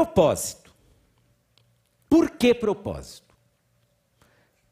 Propósito. 0.00 0.72
Por 2.08 2.30
que 2.30 2.54
propósito? 2.54 3.34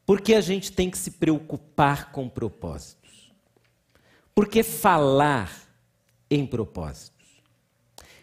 Porque 0.03 0.33
a 0.33 0.41
gente 0.41 0.71
tem 0.71 0.89
que 0.89 0.97
se 0.97 1.11
preocupar 1.11 2.11
com 2.11 2.27
propósitos. 2.27 3.31
Porque 4.33 4.63
falar 4.63 5.69
em 6.31 6.47
propósitos. 6.47 7.27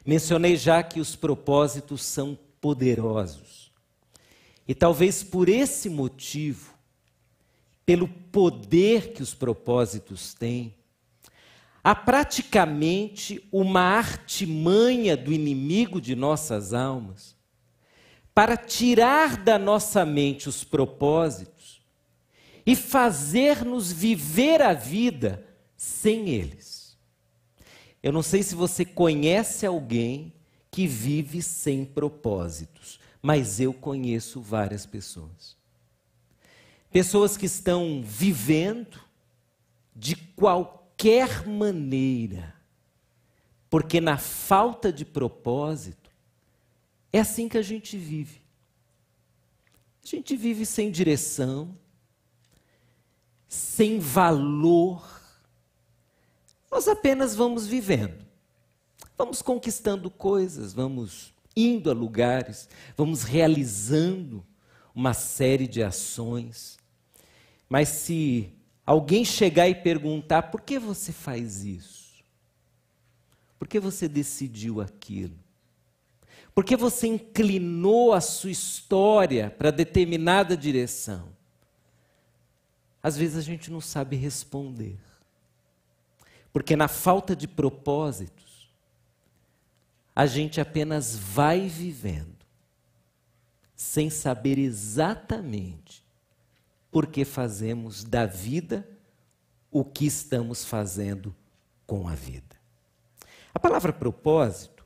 Mencionei 0.04 0.56
já 0.56 0.82
que 0.82 0.98
os 0.98 1.14
propósitos 1.14 2.02
são 2.02 2.36
poderosos. 2.60 3.70
E 4.66 4.74
talvez 4.74 5.22
por 5.22 5.48
esse 5.48 5.88
motivo, 5.88 6.74
pelo 7.84 8.08
poder 8.08 9.12
que 9.12 9.22
os 9.22 9.32
propósitos 9.32 10.34
têm, 10.34 10.74
há 11.86 11.94
praticamente 11.94 13.40
uma 13.52 13.80
artimanha 13.80 15.16
do 15.16 15.32
inimigo 15.32 16.00
de 16.00 16.16
nossas 16.16 16.74
almas 16.74 17.36
para 18.34 18.56
tirar 18.56 19.36
da 19.36 19.56
nossa 19.56 20.04
mente 20.04 20.48
os 20.48 20.64
propósitos 20.64 21.80
e 22.66 22.74
fazer-nos 22.74 23.92
viver 23.92 24.62
a 24.62 24.72
vida 24.72 25.46
sem 25.76 26.30
eles. 26.30 26.98
Eu 28.02 28.10
não 28.10 28.22
sei 28.22 28.42
se 28.42 28.56
você 28.56 28.84
conhece 28.84 29.64
alguém 29.64 30.32
que 30.72 30.88
vive 30.88 31.40
sem 31.40 31.84
propósitos, 31.84 32.98
mas 33.22 33.60
eu 33.60 33.72
conheço 33.72 34.40
várias 34.40 34.84
pessoas. 34.84 35.56
Pessoas 36.90 37.36
que 37.36 37.46
estão 37.46 38.02
vivendo 38.04 38.98
de 39.94 40.16
qualquer 40.16 40.85
qualquer 40.96 41.46
maneira, 41.46 42.54
porque 43.68 44.00
na 44.00 44.16
falta 44.16 44.90
de 44.90 45.04
propósito, 45.04 46.10
é 47.12 47.20
assim 47.20 47.48
que 47.48 47.58
a 47.58 47.62
gente 47.62 47.96
vive. 47.98 48.40
A 50.02 50.06
gente 50.06 50.36
vive 50.36 50.64
sem 50.64 50.90
direção, 50.90 51.76
sem 53.46 53.98
valor. 53.98 55.04
Nós 56.70 56.88
apenas 56.88 57.34
vamos 57.34 57.66
vivendo. 57.66 58.24
Vamos 59.18 59.42
conquistando 59.42 60.10
coisas, 60.10 60.72
vamos 60.72 61.34
indo 61.54 61.90
a 61.90 61.94
lugares, 61.94 62.68
vamos 62.96 63.22
realizando 63.22 64.44
uma 64.94 65.14
série 65.14 65.66
de 65.66 65.82
ações. 65.82 66.78
Mas 67.68 67.88
se 67.88 68.55
alguém 68.86 69.24
chegar 69.24 69.68
e 69.68 69.74
perguntar: 69.74 70.44
por 70.44 70.60
que 70.60 70.78
você 70.78 71.12
faz 71.12 71.64
isso? 71.64 72.24
Por 73.58 73.66
que 73.66 73.80
você 73.80 74.08
decidiu 74.08 74.80
aquilo? 74.80 75.36
Por 76.54 76.64
que 76.64 76.76
você 76.76 77.06
inclinou 77.06 78.14
a 78.14 78.20
sua 78.20 78.50
história 78.50 79.50
para 79.50 79.70
determinada 79.70 80.56
direção? 80.56 81.28
Às 83.02 83.16
vezes 83.16 83.36
a 83.36 83.42
gente 83.42 83.70
não 83.70 83.80
sabe 83.80 84.16
responder. 84.16 84.98
Porque 86.52 86.74
na 86.74 86.88
falta 86.88 87.36
de 87.36 87.46
propósitos, 87.46 88.70
a 90.14 90.24
gente 90.24 90.58
apenas 90.58 91.14
vai 91.14 91.68
vivendo, 91.68 92.34
sem 93.74 94.08
saber 94.08 94.58
exatamente 94.58 96.05
porque 96.96 97.26
fazemos 97.26 98.04
da 98.04 98.24
vida 98.24 98.88
o 99.70 99.84
que 99.84 100.06
estamos 100.06 100.64
fazendo 100.64 101.36
com 101.86 102.08
a 102.08 102.14
vida. 102.14 102.56
A 103.52 103.58
palavra 103.58 103.92
propósito, 103.92 104.82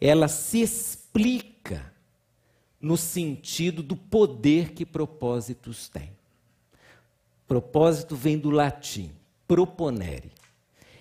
ela 0.00 0.28
se 0.28 0.62
explica 0.62 1.92
no 2.80 2.96
sentido 2.96 3.82
do 3.82 3.94
poder 3.94 4.72
que 4.72 4.86
propósitos 4.86 5.90
têm. 5.90 6.16
Propósito 7.46 8.16
vem 8.16 8.38
do 8.38 8.48
latim, 8.48 9.12
proponere. 9.46 10.32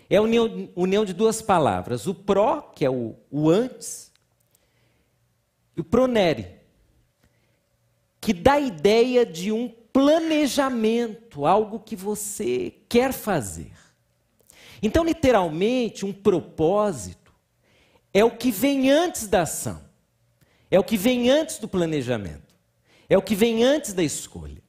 É 0.10 0.18
a 0.18 0.22
união, 0.22 0.70
união 0.76 1.06
de 1.06 1.14
duas 1.14 1.42
palavras, 1.42 2.08
o 2.08 2.14
pro, 2.14 2.62
que 2.76 2.84
é 2.84 2.90
o, 2.90 3.16
o 3.32 3.50
antes, 3.50 4.12
e 5.78 5.80
o 5.80 5.84
pronere, 5.86 6.58
que 8.20 8.34
dá 8.34 8.56
a 8.56 8.60
ideia 8.60 9.26
de 9.26 9.50
um 9.50 9.74
planejamento, 9.94 11.46
algo 11.46 11.80
que 11.80 11.96
você 11.96 12.74
quer 12.90 13.14
fazer. 13.14 13.72
Então, 14.82 15.06
literalmente, 15.06 16.04
um 16.04 16.12
propósito 16.12 17.32
é 18.12 18.26
o 18.26 18.32
que 18.32 18.52
vem 18.52 18.90
antes 18.90 19.28
da 19.28 19.44
ação, 19.44 19.82
é 20.70 20.80
o 20.80 20.84
que 20.84 20.98
vem 20.98 21.30
antes 21.30 21.60
do 21.60 21.68
planejamento, 21.68 22.54
é 23.08 23.18
o 23.18 23.22
que 23.22 23.36
vem 23.36 23.64
antes 23.64 23.94
da 23.94 24.04
escolha. 24.04 24.62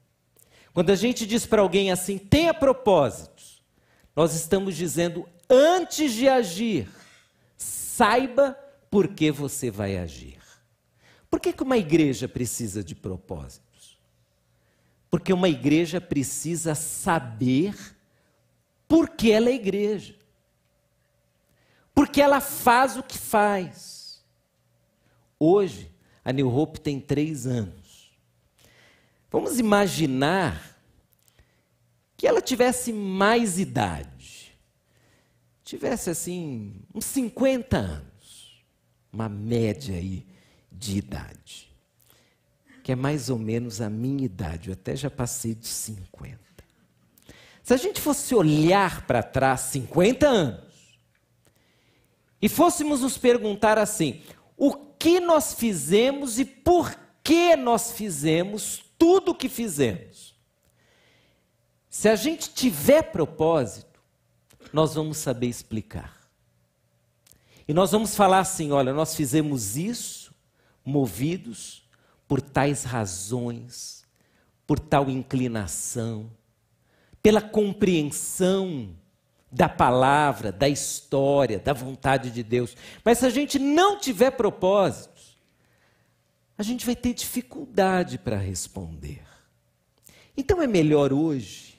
Quando 0.74 0.90
a 0.90 0.96
gente 0.96 1.26
diz 1.26 1.46
para 1.46 1.62
alguém 1.62 1.90
assim, 1.90 2.18
tenha 2.18 2.52
propósitos, 2.52 3.64
nós 4.14 4.34
estamos 4.34 4.76
dizendo, 4.76 5.26
antes 5.48 6.12
de 6.12 6.28
agir, 6.28 6.88
saiba 7.56 8.52
por 8.90 9.08
que 9.08 9.30
você 9.30 9.70
vai 9.70 9.96
agir. 9.96 10.38
Por 11.30 11.40
que, 11.40 11.52
que 11.52 11.62
uma 11.62 11.78
igreja 11.78 12.28
precisa 12.28 12.84
de 12.84 12.94
propósito? 12.94 13.64
Porque 15.14 15.32
uma 15.32 15.48
igreja 15.48 16.00
precisa 16.00 16.74
saber 16.74 17.76
por 18.88 19.10
que 19.10 19.30
ela 19.30 19.48
é 19.48 19.54
igreja. 19.54 20.16
Porque 21.94 22.20
ela 22.20 22.40
faz 22.40 22.96
o 22.96 23.02
que 23.04 23.16
faz. 23.16 24.24
Hoje, 25.38 25.88
a 26.24 26.32
New 26.32 26.52
Hope 26.52 26.80
tem 26.80 26.98
três 26.98 27.46
anos. 27.46 28.12
Vamos 29.30 29.60
imaginar 29.60 30.80
que 32.16 32.26
ela 32.26 32.42
tivesse 32.42 32.92
mais 32.92 33.56
idade. 33.56 34.58
Tivesse 35.62 36.10
assim, 36.10 36.82
uns 36.92 37.04
50 37.04 37.76
anos. 37.76 38.64
Uma 39.12 39.28
média 39.28 39.94
aí 39.94 40.26
de 40.72 40.98
idade 40.98 41.72
que 42.84 42.92
é 42.92 42.94
mais 42.94 43.30
ou 43.30 43.38
menos 43.38 43.80
a 43.80 43.88
minha 43.88 44.26
idade, 44.26 44.68
eu 44.68 44.74
até 44.74 44.94
já 44.94 45.10
passei 45.10 45.54
dos 45.54 45.70
50. 45.70 46.38
Se 47.62 47.72
a 47.72 47.78
gente 47.78 47.98
fosse 47.98 48.34
olhar 48.34 49.06
para 49.06 49.22
trás 49.22 49.62
50 49.62 50.28
anos 50.28 50.98
e 52.42 52.46
fôssemos 52.46 53.00
nos 53.00 53.16
perguntar 53.16 53.78
assim: 53.78 54.22
o 54.54 54.74
que 54.74 55.18
nós 55.18 55.54
fizemos 55.54 56.38
e 56.38 56.44
por 56.44 56.94
que 57.22 57.56
nós 57.56 57.92
fizemos 57.92 58.84
tudo 58.98 59.30
o 59.30 59.34
que 59.34 59.48
fizemos? 59.48 60.34
Se 61.88 62.06
a 62.10 62.16
gente 62.16 62.50
tiver 62.50 63.04
propósito, 63.04 63.98
nós 64.74 64.94
vamos 64.94 65.16
saber 65.16 65.46
explicar. 65.46 66.20
E 67.66 67.72
nós 67.72 67.92
vamos 67.92 68.14
falar 68.14 68.40
assim: 68.40 68.72
olha, 68.72 68.92
nós 68.92 69.14
fizemos 69.14 69.74
isso 69.74 70.34
movidos 70.84 71.83
por 72.26 72.40
tais 72.40 72.84
razões, 72.84 74.04
por 74.66 74.78
tal 74.78 75.10
inclinação, 75.10 76.30
pela 77.22 77.40
compreensão 77.40 78.96
da 79.50 79.68
palavra, 79.68 80.50
da 80.50 80.68
história, 80.68 81.58
da 81.58 81.72
vontade 81.72 82.30
de 82.30 82.42
Deus. 82.42 82.76
Mas 83.04 83.18
se 83.18 83.26
a 83.26 83.30
gente 83.30 83.58
não 83.58 83.98
tiver 83.98 84.32
propósitos, 84.32 85.38
a 86.58 86.62
gente 86.62 86.84
vai 86.84 86.96
ter 86.96 87.14
dificuldade 87.14 88.18
para 88.18 88.36
responder. 88.36 89.22
Então 90.36 90.60
é 90.60 90.66
melhor 90.66 91.12
hoje, 91.12 91.76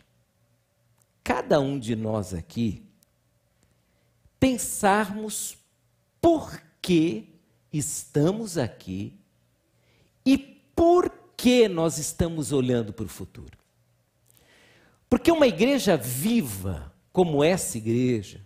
cada 1.23 1.59
um 1.59 1.77
de 1.77 1.95
nós 1.95 2.33
aqui, 2.33 2.85
pensarmos 4.39 5.57
por 6.21 6.61
que 6.81 7.39
estamos 7.73 8.57
aqui 8.57 9.19
e 10.25 10.37
por 10.37 11.11
que 11.37 11.67
nós 11.67 11.97
estamos 11.97 12.51
olhando 12.51 12.91
para 12.91 13.05
o 13.05 13.09
futuro? 13.09 13.57
Porque 15.09 15.31
uma 15.31 15.47
igreja 15.47 15.95
viva, 15.95 16.93
como 17.13 17.43
essa 17.43 17.77
igreja, 17.77 18.41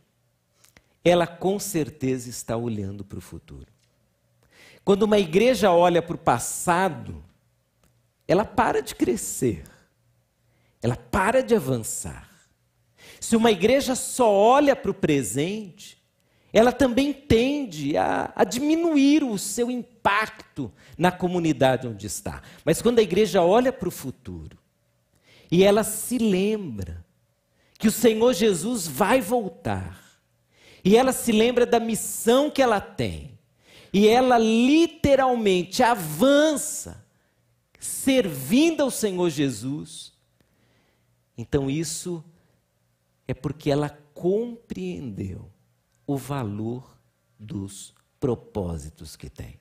ela 1.04 1.26
com 1.26 1.58
certeza 1.58 2.30
está 2.30 2.58
olhando 2.58 3.04
para 3.06 3.18
o 3.18 3.22
futuro. 3.22 3.68
Quando 4.84 5.04
uma 5.04 5.18
igreja 5.18 5.72
olha 5.72 6.02
para 6.02 6.16
o 6.16 6.20
passado, 6.20 7.24
ela 8.28 8.44
para 8.46 8.82
de 8.82 8.96
crescer, 8.96 9.64
ela 10.82 10.96
para 10.96 11.42
de 11.42 11.56
avançar. 11.56 12.30
Se 13.20 13.36
uma 13.36 13.52
igreja 13.52 13.96
só 13.96 14.32
olha 14.32 14.76
para 14.76 14.92
o 14.92 14.94
presente, 14.94 15.99
ela 16.52 16.72
também 16.72 17.14
tende 17.14 17.96
a, 17.96 18.32
a, 18.36 18.44
diminuir 18.44 19.24
o 19.24 19.38
seu 19.38 19.70
impacto 19.70 20.72
na 20.98 21.12
comunidade 21.12 21.88
onde 21.88 22.08
está. 22.08 22.42
Mas 22.66 22.82
quando 22.82 23.00
a 23.00 23.04
igreja 23.04 23.44
olha 23.44 23.72
para 23.72 23.88
o 23.88 23.92
futuro 23.92 24.58
e 25.52 25.64
ela 25.64 25.84
se 25.84 26.18
lembra 26.18 27.06
que 27.78 27.88
o 27.88 27.92
Senhor 27.92 28.34
Jesus 28.34 28.88
vai 28.88 29.22
voltar, 29.22 30.04
e 30.84 30.98
ela 30.98 31.14
se 31.14 31.32
lembra 31.32 31.66
da 31.66 31.80
missão 31.80 32.50
que 32.52 32.62
ela 32.62 32.82
tem, 32.82 33.40
e 33.94 34.08
ela 34.08 34.38
literalmente 34.38 35.82
avança 35.82 37.06
servindo 37.80 38.82
ao 38.82 38.92
Senhor 38.92 39.30
Jesus, 39.30 40.12
então 41.38 41.70
isso 41.70 42.24
é 43.28 43.34
porque 43.34 43.72
ela 43.72 43.90
compreendeu 44.14 45.50
o 46.10 46.18
valor 46.18 46.98
dos 47.38 47.94
propósitos 48.20 49.16
que 49.16 49.30
tem. 49.30 49.60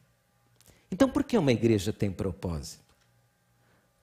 Então, 0.90 1.06
por 1.06 1.22
que 1.22 1.36
uma 1.36 1.52
igreja 1.52 1.92
tem 1.92 2.10
propósito? 2.10 2.96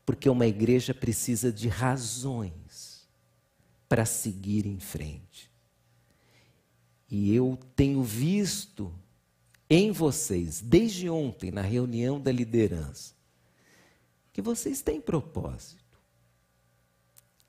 Porque 0.05 0.29
uma 0.29 0.45
igreja 0.45 0.93
precisa 0.93 1.51
de 1.51 1.67
razões 1.67 3.07
para 3.89 4.05
seguir 4.05 4.67
em 4.67 4.79
frente. 4.79 5.49
E 7.09 7.33
eu 7.33 7.57
tenho 7.75 8.03
visto 8.03 8.93
em 9.67 9.91
vocês, 9.91 10.61
desde 10.61 11.09
ontem, 11.09 11.49
na 11.49 11.61
reunião 11.61 12.21
da 12.21 12.31
liderança, 12.31 13.15
que 14.31 14.41
vocês 14.43 14.83
têm 14.83 15.01
propósito. 15.01 15.97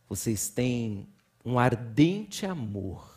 Vocês 0.09 0.49
têm 0.49 1.07
um 1.45 1.59
ardente 1.59 2.47
amor 2.47 3.16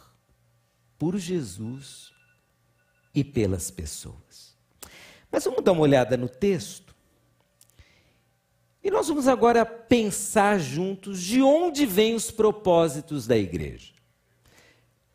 por 0.99 1.17
Jesus 1.17 2.11
e 3.15 3.23
pelas 3.23 3.71
pessoas. 3.71 4.55
Mas 5.31 5.45
vamos 5.45 5.63
dar 5.63 5.71
uma 5.71 5.81
olhada 5.81 6.17
no 6.17 6.27
texto. 6.27 6.93
E 8.83 8.91
nós 8.91 9.07
vamos 9.07 9.27
agora 9.27 9.65
pensar 9.65 10.59
juntos 10.59 11.21
de 11.21 11.41
onde 11.41 11.85
vêm 11.85 12.15
os 12.15 12.29
propósitos 12.29 13.25
da 13.25 13.37
igreja. 13.37 13.93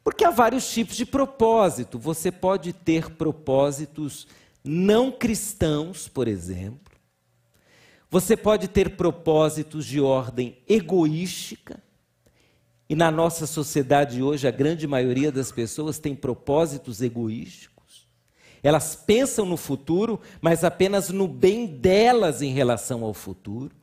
Porque 0.02 0.24
há 0.24 0.30
vários 0.30 0.70
tipos 0.70 0.96
de 0.96 1.06
propósito. 1.06 1.98
Você 1.98 2.30
pode 2.32 2.72
ter 2.72 3.10
propósitos 3.10 4.26
não 4.62 5.10
cristãos, 5.10 6.08
por 6.08 6.28
exemplo. 6.28 6.94
Você 8.10 8.36
pode 8.36 8.68
ter 8.68 8.96
propósitos 8.96 9.86
de 9.86 10.00
ordem 10.00 10.58
egoística. 10.68 11.82
E 12.88 12.94
na 12.94 13.10
nossa 13.10 13.46
sociedade 13.46 14.22
hoje, 14.22 14.46
a 14.46 14.50
grande 14.50 14.86
maioria 14.86 15.32
das 15.32 15.50
pessoas 15.50 15.98
tem 15.98 16.14
propósitos 16.14 17.00
egoísticos. 17.00 17.74
Elas 18.62 18.94
pensam 18.96 19.46
no 19.46 19.56
futuro, 19.56 20.20
mas 20.40 20.64
apenas 20.64 21.10
no 21.10 21.26
bem 21.26 21.66
delas 21.66 22.42
em 22.42 22.52
relação 22.52 23.04
ao 23.04 23.14
futuro. 23.14 23.74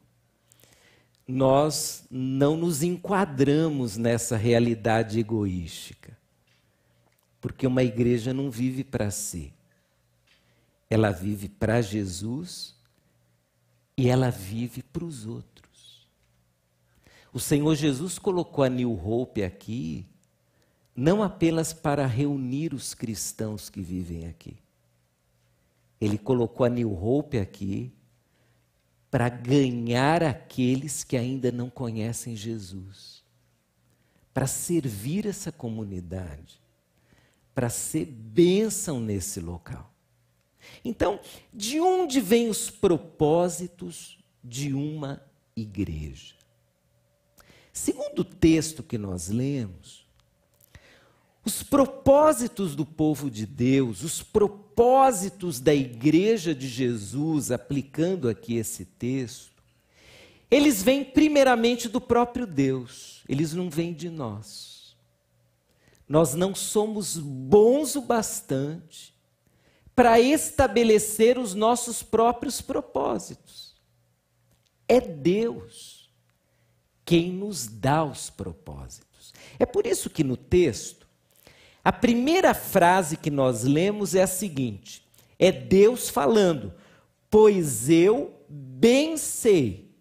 Nós 1.28 2.04
não 2.10 2.58
nos 2.58 2.84
enquadramos 2.84 3.98
nessa 3.98 4.36
realidade 4.36 5.20
egoística. 5.20 6.18
Porque 7.40 7.66
uma 7.66 7.84
igreja 7.84 8.34
não 8.34 8.52
vive 8.52 8.84
para 8.84 9.10
si. 9.10 9.54
Ela 10.90 11.12
vive 11.12 11.48
para 11.48 11.82
Jesus 11.82 12.76
e 13.98 14.10
ela 14.10 14.30
vive 14.30 14.84
para 14.84 15.06
os 15.06 15.26
outros. 15.26 15.51
O 17.34 17.40
Senhor 17.40 17.76
Jesus 17.76 18.20
colocou 18.20 18.64
a 18.64 18.70
New 18.70 18.92
Hope 18.92 19.44
aqui, 19.44 20.06
não 20.96 21.24
apenas 21.24 21.72
para 21.72 22.06
reunir 22.06 22.74
os 22.74 22.94
cristãos 22.94 23.70
que 23.70 23.82
vivem 23.82 24.28
aqui. 24.28 24.58
Ele 26.00 26.18
colocou 26.18 26.66
a 26.66 26.70
New 26.70 26.92
Hope 26.92 27.38
aqui 27.38 27.94
para 29.10 29.30
ganhar 29.30 30.24
aqueles 30.24 31.04
que 31.04 31.16
ainda 31.16 31.52
não 31.52 31.70
conhecem 31.70 32.36
Jesus, 32.36 33.24
para 34.34 34.48
servir 34.48 35.26
essa 35.26 35.52
comunidade, 35.52 36.60
para 37.54 37.70
ser 37.70 38.06
bênção 38.06 39.00
nesse 39.00 39.40
local. 39.40 39.92
Então, 40.84 41.20
de 41.54 41.80
onde 41.80 42.20
vêm 42.20 42.50
os 42.50 42.70
propósitos 42.70 44.18
de 44.44 44.74
uma 44.74 45.22
igreja? 45.56 46.41
Segundo 47.74 48.20
o 48.20 48.26
texto 48.26 48.84
que 48.84 48.98
nós 48.98 49.30
lemos, 49.30 50.06
os 51.44 51.64
propósitos 51.64 52.76
do 52.76 52.86
povo 52.86 53.32
de 53.32 53.46
Deus, 53.46 54.04
os 54.04 54.22
propósitos 54.22 55.60
da 55.60 55.74
igreja 55.74 56.54
de 56.54 56.68
Jesus, 56.68 57.50
aplicando 57.50 58.30
aqui 58.30 58.56
esse 58.56 58.86
texto, 58.86 59.52
eles 60.50 60.84
vêm 60.84 61.04
primeiramente 61.04 61.88
do 61.88 62.02
próprio 62.02 62.46
Deus, 62.46 63.24
eles 63.28 63.54
não 63.54 63.70
vêm 63.70 63.94
de 63.94 64.10
nós. 64.10 64.96
Nós 66.08 66.34
não 66.34 66.54
somos 66.54 67.18
bons 67.18 67.96
o 67.96 68.02
bastante 68.02 69.16
para 69.96 70.20
estabelecer 70.20 71.38
os 71.38 71.54
nossos 71.54 72.04
próprios 72.04 72.60
propósitos. 72.60 73.76
É 74.90 75.00
Deus 75.00 76.01
quem 77.06 77.32
nos 77.32 77.68
dá 77.68 78.04
os 78.04 78.30
propósitos. 78.30 79.34
É 79.60 79.66
por 79.66 79.86
isso 79.86 80.10
que 80.10 80.24
no 80.24 80.38
texto, 80.38 81.08
a 81.84 81.92
primeira 81.92 82.54
frase 82.54 83.18
que 83.18 83.32
nós 83.32 83.64
lemos 83.64 84.16
é 84.16 84.24
a 84.24 84.28
seguinte: 84.28 85.04
é 85.38 85.52
Deus 85.52 86.10
falando, 86.10 86.74
pois 87.30 87.90
eu 87.90 88.34
bem 88.48 89.18
sei 89.18 89.92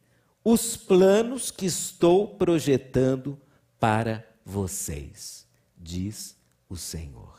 os 0.45 0.77
planos 0.77 1.51
que 1.51 1.67
estou 1.67 2.29
projetando 2.29 3.39
para 3.79 4.27
vocês, 4.45 5.47
diz 5.77 6.37
o 6.69 6.77
Senhor. 6.77 7.39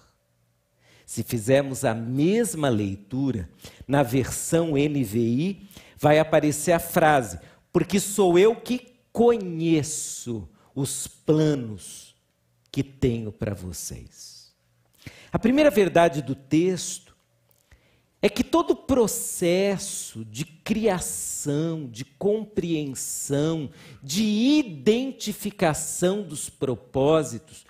Se 1.05 1.23
fizermos 1.23 1.83
a 1.83 1.93
mesma 1.93 2.69
leitura 2.69 3.49
na 3.87 4.01
versão 4.01 4.71
NVI, 4.71 5.67
vai 5.97 6.19
aparecer 6.19 6.71
a 6.71 6.79
frase: 6.79 7.39
porque 7.73 7.99
sou 7.99 8.39
eu 8.39 8.55
que 8.55 8.90
conheço 9.11 10.47
os 10.73 11.07
planos 11.07 12.15
que 12.71 12.83
tenho 12.83 13.31
para 13.31 13.53
vocês. 13.53 14.53
A 15.31 15.39
primeira 15.39 15.69
verdade 15.69 16.21
do 16.21 16.35
texto 16.35 17.15
é 18.21 18.29
que 18.29 18.43
todo 18.43 18.75
processo 18.75 20.23
de 20.23 20.45
criação, 20.45 21.87
de 21.87 22.05
compreensão, 22.05 23.71
de 24.01 24.23
identificação 24.23 26.21
dos 26.21 26.49
propósitos 26.49 27.65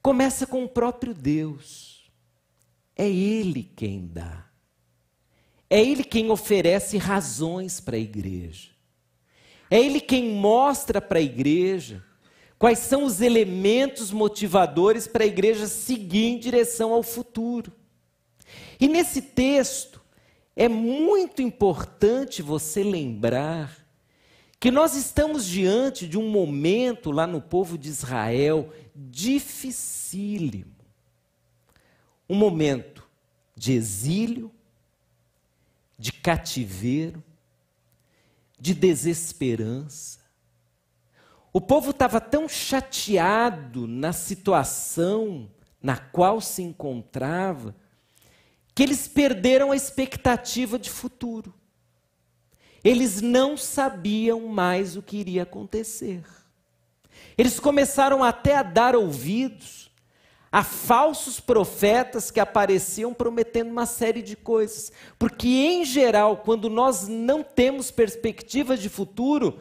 começa 0.00 0.46
com 0.46 0.64
o 0.64 0.68
próprio 0.68 1.12
Deus. 1.12 2.10
É 2.96 3.08
Ele 3.08 3.62
quem 3.62 4.06
dá. 4.06 4.46
É 5.68 5.80
Ele 5.82 6.04
quem 6.04 6.30
oferece 6.30 6.96
razões 6.96 7.78
para 7.78 7.96
a 7.96 8.00
igreja. 8.00 8.70
É 9.72 9.80
Ele 9.80 10.02
quem 10.02 10.34
mostra 10.34 11.00
para 11.00 11.18
a 11.18 11.22
igreja 11.22 12.04
quais 12.58 12.78
são 12.78 13.04
os 13.04 13.22
elementos 13.22 14.10
motivadores 14.10 15.06
para 15.06 15.24
a 15.24 15.26
igreja 15.26 15.66
seguir 15.66 16.26
em 16.26 16.38
direção 16.38 16.92
ao 16.92 17.02
futuro. 17.02 17.72
E 18.78 18.86
nesse 18.86 19.22
texto, 19.22 19.98
é 20.54 20.68
muito 20.68 21.40
importante 21.40 22.42
você 22.42 22.82
lembrar 22.82 23.74
que 24.60 24.70
nós 24.70 24.94
estamos 24.94 25.46
diante 25.46 26.06
de 26.06 26.18
um 26.18 26.28
momento 26.28 27.10
lá 27.10 27.26
no 27.26 27.40
povo 27.40 27.78
de 27.78 27.88
Israel 27.88 28.70
dificílimo. 28.94 30.76
Um 32.28 32.36
momento 32.36 33.08
de 33.56 33.72
exílio, 33.72 34.52
de 35.98 36.12
cativeiro, 36.12 37.24
de 38.62 38.74
desesperança. 38.74 40.20
O 41.52 41.60
povo 41.60 41.90
estava 41.90 42.20
tão 42.20 42.48
chateado 42.48 43.88
na 43.88 44.12
situação 44.12 45.50
na 45.82 45.96
qual 45.96 46.40
se 46.40 46.62
encontrava, 46.62 47.74
que 48.72 48.84
eles 48.84 49.08
perderam 49.08 49.72
a 49.72 49.76
expectativa 49.76 50.78
de 50.78 50.88
futuro. 50.88 51.52
Eles 52.84 53.20
não 53.20 53.56
sabiam 53.56 54.46
mais 54.46 54.96
o 54.96 55.02
que 55.02 55.16
iria 55.16 55.42
acontecer. 55.42 56.22
Eles 57.36 57.58
começaram 57.58 58.22
até 58.22 58.56
a 58.56 58.62
dar 58.62 58.94
ouvidos 58.94 59.90
a 60.52 60.62
falsos 60.62 61.40
profetas 61.40 62.30
que 62.30 62.38
apareciam 62.38 63.14
prometendo 63.14 63.70
uma 63.70 63.86
série 63.86 64.20
de 64.20 64.36
coisas. 64.36 64.92
Porque, 65.18 65.48
em 65.48 65.82
geral, 65.82 66.36
quando 66.36 66.68
nós 66.68 67.08
não 67.08 67.42
temos 67.42 67.90
perspectivas 67.90 68.78
de 68.78 68.90
futuro, 68.90 69.58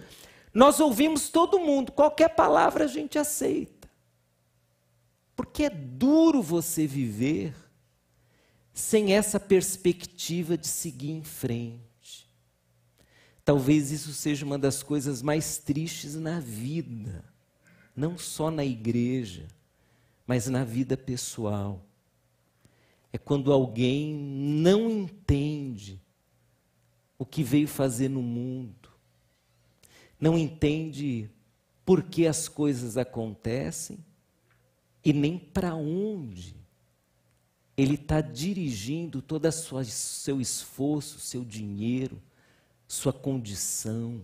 nós 0.54 0.82
ouvimos 0.82 1.30
todo 1.30 1.62
mundo, 1.62 1.94
qualquer 1.94 2.36
palavra 2.36 2.84
a 2.84 2.88
gente 2.88 3.18
aceita. 3.18 3.90
Porque 5.34 5.64
é 5.64 5.70
duro 5.70 6.42
você 6.42 6.86
viver 6.86 7.56
sem 8.74 9.14
essa 9.14 9.40
perspectiva 9.40 10.58
de 10.58 10.68
seguir 10.68 11.12
em 11.12 11.24
frente. 11.24 12.28
Talvez 13.46 13.92
isso 13.92 14.14
seja 14.14 14.46
uma 14.46 14.60
das 14.60 14.84
coisas 14.84 15.22
mais 15.22 15.58
tristes 15.58 16.16
na 16.16 16.42
vida, 16.42 17.24
não 17.96 18.18
só 18.18 18.52
na 18.52 18.66
igreja 18.66 19.48
mas 20.26 20.48
na 20.48 20.64
vida 20.64 20.96
pessoal. 20.96 21.86
é 23.14 23.18
quando 23.18 23.52
alguém 23.52 24.14
não 24.14 24.90
entende 24.90 26.02
o 27.18 27.26
que 27.26 27.44
veio 27.44 27.68
fazer 27.68 28.10
no 28.10 28.22
mundo, 28.22 28.90
não 30.20 30.38
entende 30.38 31.30
por 31.86 32.04
que 32.04 32.26
as 32.26 32.48
coisas 32.48 32.96
acontecem 32.96 33.98
e 35.04 35.12
nem 35.12 35.38
para 35.38 35.76
onde 35.76 36.56
ele 37.76 37.96
está 37.96 38.22
dirigindo 38.22 39.22
todo 39.22 39.46
o 39.46 39.52
seu 39.52 40.40
esforço, 40.40 41.20
seu 41.20 41.44
dinheiro, 41.44 42.22
sua 42.88 43.12
condição. 43.12 44.22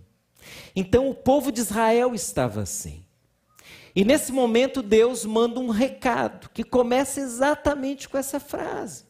Então 0.76 1.10
o 1.10 1.16
povo 1.16 1.52
de 1.52 1.62
Israel 1.62 2.14
estava 2.14 2.62
assim. 2.62 3.04
E 3.96 4.04
nesse 4.06 4.32
momento 4.32 4.82
Deus 4.82 5.26
manda 5.26 5.60
um 5.60 5.70
recado 5.70 6.50
que 6.50 6.64
começa 6.64 7.20
exatamente 7.20 8.08
com 8.08 8.18
essa 8.18 8.40
frase. 8.40 9.06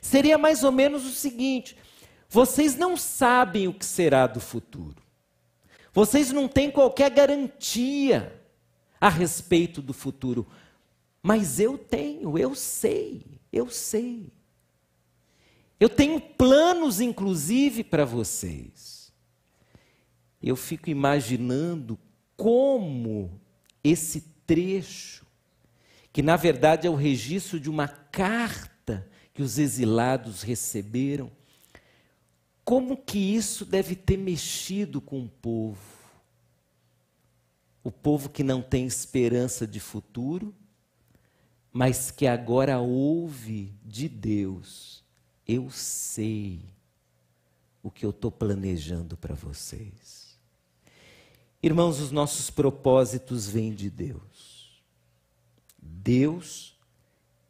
Seria 0.00 0.38
mais 0.38 0.62
ou 0.64 0.72
menos 0.72 1.04
o 1.04 1.12
seguinte: 1.12 1.76
vocês 2.28 2.76
não 2.76 2.96
sabem 2.96 3.68
o 3.68 3.74
que 3.74 3.84
será 3.84 4.26
do 4.26 4.40
futuro. 4.40 5.02
Vocês 5.92 6.30
não 6.30 6.46
têm 6.46 6.70
qualquer 6.70 7.10
garantia 7.10 8.40
a 9.00 9.08
respeito 9.08 9.80
do 9.80 9.92
futuro. 9.92 10.46
Mas 11.22 11.58
eu 11.58 11.76
tenho, 11.76 12.38
eu 12.38 12.54
sei, 12.54 13.24
eu 13.52 13.68
sei. 13.68 14.30
Eu 15.78 15.88
tenho 15.88 16.20
planos, 16.20 17.00
inclusive, 17.00 17.82
para 17.82 18.04
vocês. 18.04 19.12
Eu 20.42 20.54
fico 20.54 20.88
imaginando 20.88 21.98
como 22.36 23.40
esse 23.90 24.20
trecho, 24.46 25.26
que 26.12 26.22
na 26.22 26.36
verdade 26.36 26.86
é 26.86 26.90
o 26.90 26.94
registro 26.94 27.60
de 27.60 27.68
uma 27.68 27.88
carta 27.88 29.06
que 29.34 29.42
os 29.42 29.58
exilados 29.58 30.42
receberam, 30.42 31.30
como 32.64 32.96
que 32.96 33.18
isso 33.18 33.64
deve 33.64 33.94
ter 33.94 34.16
mexido 34.16 35.00
com 35.00 35.24
o 35.24 35.28
povo? 35.28 35.78
O 37.84 37.92
povo 37.92 38.28
que 38.28 38.42
não 38.42 38.60
tem 38.60 38.86
esperança 38.86 39.66
de 39.66 39.78
futuro, 39.78 40.52
mas 41.72 42.10
que 42.10 42.26
agora 42.26 42.80
ouve 42.80 43.72
de 43.84 44.08
Deus: 44.08 45.04
eu 45.46 45.70
sei 45.70 46.60
o 47.82 47.90
que 47.90 48.04
eu 48.04 48.10
estou 48.10 48.32
planejando 48.32 49.16
para 49.16 49.34
vocês. 49.34 50.25
Irmãos, 51.62 52.00
os 52.00 52.10
nossos 52.10 52.50
propósitos 52.50 53.48
vêm 53.48 53.74
de 53.74 53.90
Deus. 53.90 54.82
Deus 55.80 56.76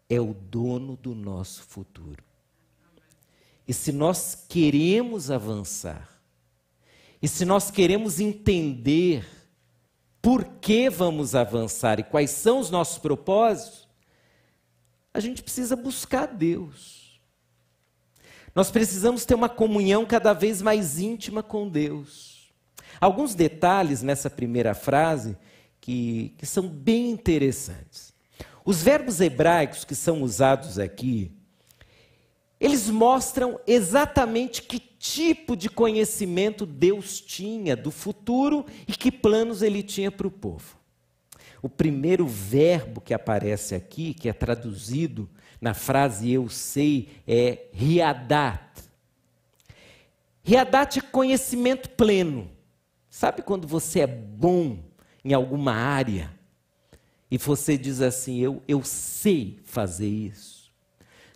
é 0.09 0.21
o 0.21 0.33
dono 0.33 0.97
do 0.97 1.15
nosso 1.15 1.63
futuro. 1.63 2.23
E 3.67 3.75
se 3.75 3.93
nós 3.93 4.47
queremos 4.49 5.31
avançar, 5.31 6.09
e 7.21 7.27
se 7.27 7.45
nós 7.45 7.71
queremos 7.71 8.21
entender 8.21 9.27
por 10.23 10.45
que 10.45 10.89
vamos 10.89 11.35
avançar 11.35 11.99
e 11.99 12.05
quais 12.05 12.31
são 12.31 12.61
os 12.61 12.71
nossos 12.71 12.99
propósitos, 12.99 13.89
a 15.13 15.21
gente 15.21 15.43
precisa 15.43 15.75
buscar 15.75 16.27
Deus. 16.27 17.21
Nós 18.55 18.71
precisamos 18.71 19.25
ter 19.25 19.35
uma 19.35 19.49
comunhão 19.49 20.07
cada 20.07 20.33
vez 20.33 20.63
mais 20.63 20.99
íntima 20.99 21.43
com 21.43 21.69
Deus. 21.69 22.36
Alguns 23.01 23.35
detalhes 23.35 24.03
nessa 24.03 24.31
primeira 24.31 24.75
frase 24.75 25.37
que, 25.81 26.35
que 26.39 26.47
são 26.47 26.69
bem 26.69 27.11
interessantes. 27.11 28.15
Os 28.65 28.83
verbos 28.83 29.21
hebraicos 29.21 29.85
que 29.85 29.95
são 29.95 30.23
usados 30.23 30.79
aqui, 30.79 31.31
eles 32.59 32.89
mostram 32.89 33.61
exatamente 33.67 34.63
que 34.63 34.79
tipo 34.79 35.57
de 35.57 35.69
conhecimento 35.69 36.65
Deus 36.67 37.21
tinha 37.21 37.77
do 37.77 37.91
futuro 37.91 38.65
e 38.89 38.93
que 38.93 39.13
planos 39.13 39.63
ele 39.63 39.83
tinha 39.83 40.11
para 40.11 40.27
o 40.27 40.31
povo. 40.31 40.77
O 41.63 41.69
primeiro 41.69 42.27
verbo 42.27 43.01
que 43.01 43.15
aparece 43.15 43.75
aqui, 43.75 44.15
que 44.15 44.29
é 44.29 44.33
traduzido 44.33 45.29
na 45.61 45.75
frase 45.75 46.31
eu 46.33 46.49
sei, 46.49 47.11
é 47.27 47.67
riadat. 47.73 48.83
Riadat 50.43 50.99
é 50.99 51.03
conhecimento 51.03 51.91
pleno. 51.91 52.56
Sabe 53.17 53.41
quando 53.41 53.67
você 53.67 54.01
é 54.01 54.07
bom 54.07 54.79
em 55.25 55.33
alguma 55.33 55.73
área 55.73 56.31
e 57.31 57.39
você 57.39 57.79
diz 57.79 58.03
assim: 58.03 58.41
eu, 58.41 58.63
eu 58.69 58.83
sei 58.85 59.59
fazer 59.65 60.07
isso? 60.07 60.71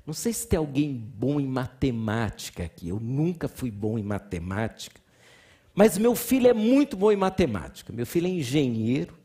Não 0.04 0.12
sei 0.12 0.34
se 0.34 0.46
tem 0.46 0.58
alguém 0.58 0.92
bom 0.92 1.40
em 1.40 1.46
matemática 1.46 2.64
aqui. 2.64 2.90
Eu 2.90 3.00
nunca 3.00 3.48
fui 3.48 3.70
bom 3.70 3.98
em 3.98 4.02
matemática. 4.02 5.00
Mas 5.74 5.96
meu 5.96 6.14
filho 6.14 6.48
é 6.48 6.52
muito 6.52 6.98
bom 6.98 7.10
em 7.10 7.16
matemática. 7.16 7.90
Meu 7.94 8.04
filho 8.04 8.26
é 8.26 8.30
engenheiro 8.30 9.18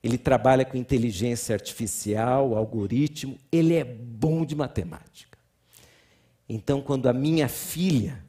ele 0.00 0.16
trabalha 0.16 0.64
com 0.64 0.76
inteligência 0.76 1.52
artificial, 1.52 2.56
algoritmo, 2.56 3.36
ele 3.50 3.74
é 3.74 3.82
bom 3.82 4.44
de 4.44 4.54
matemática. 4.54 5.36
Então, 6.48 6.80
quando 6.80 7.08
a 7.08 7.12
minha 7.12 7.48
filha, 7.48 8.24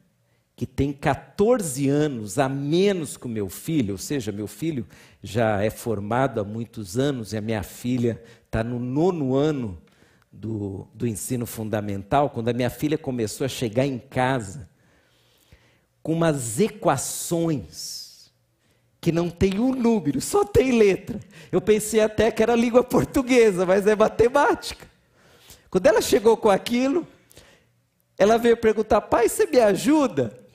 que 0.59 0.65
tem 0.65 0.91
14 0.91 1.87
anos 1.87 2.37
a 2.37 2.49
menos 2.49 3.15
que 3.15 3.27
o 3.27 3.29
meu 3.29 3.47
filho, 3.47 3.93
ou 3.93 3.97
seja, 3.97 4.29
meu 4.29 4.45
filho 4.45 4.85
já 5.23 5.63
é 5.63 5.69
formado 5.69 6.41
há 6.41 6.43
muitos 6.43 6.99
anos 6.99 7.31
e 7.31 7.37
a 7.37 7.41
minha 7.41 7.63
filha 7.63 8.21
está 8.45 8.61
no 8.61 8.77
nono 8.77 9.35
ano 9.37 9.81
do, 10.29 10.85
do 10.93 11.07
ensino 11.07 11.45
fundamental, 11.45 12.29
quando 12.29 12.49
a 12.49 12.53
minha 12.53 12.69
filha 12.69 12.97
começou 12.97 13.45
a 13.45 13.47
chegar 13.47 13.85
em 13.85 13.97
casa 13.97 14.69
com 16.03 16.11
umas 16.11 16.59
equações 16.59 18.29
que 18.99 19.13
não 19.13 19.29
tem 19.29 19.61
um 19.61 19.73
número, 19.73 20.19
só 20.19 20.43
tem 20.43 20.77
letra. 20.77 21.21
Eu 21.53 21.61
pensei 21.61 22.01
até 22.01 22.31
que 22.31 22.43
era 22.43 22.53
língua 22.53 22.83
portuguesa, 22.83 23.65
mas 23.65 23.87
é 23.87 23.95
matemática. 23.95 24.85
Quando 25.69 25.87
ela 25.87 26.01
chegou 26.01 26.35
com 26.35 26.49
aquilo, 26.49 27.07
ela 28.17 28.37
veio 28.37 28.57
perguntar: 28.57 28.99
pai, 28.99 29.29
você 29.29 29.45
me 29.45 29.61
ajuda? 29.61 30.48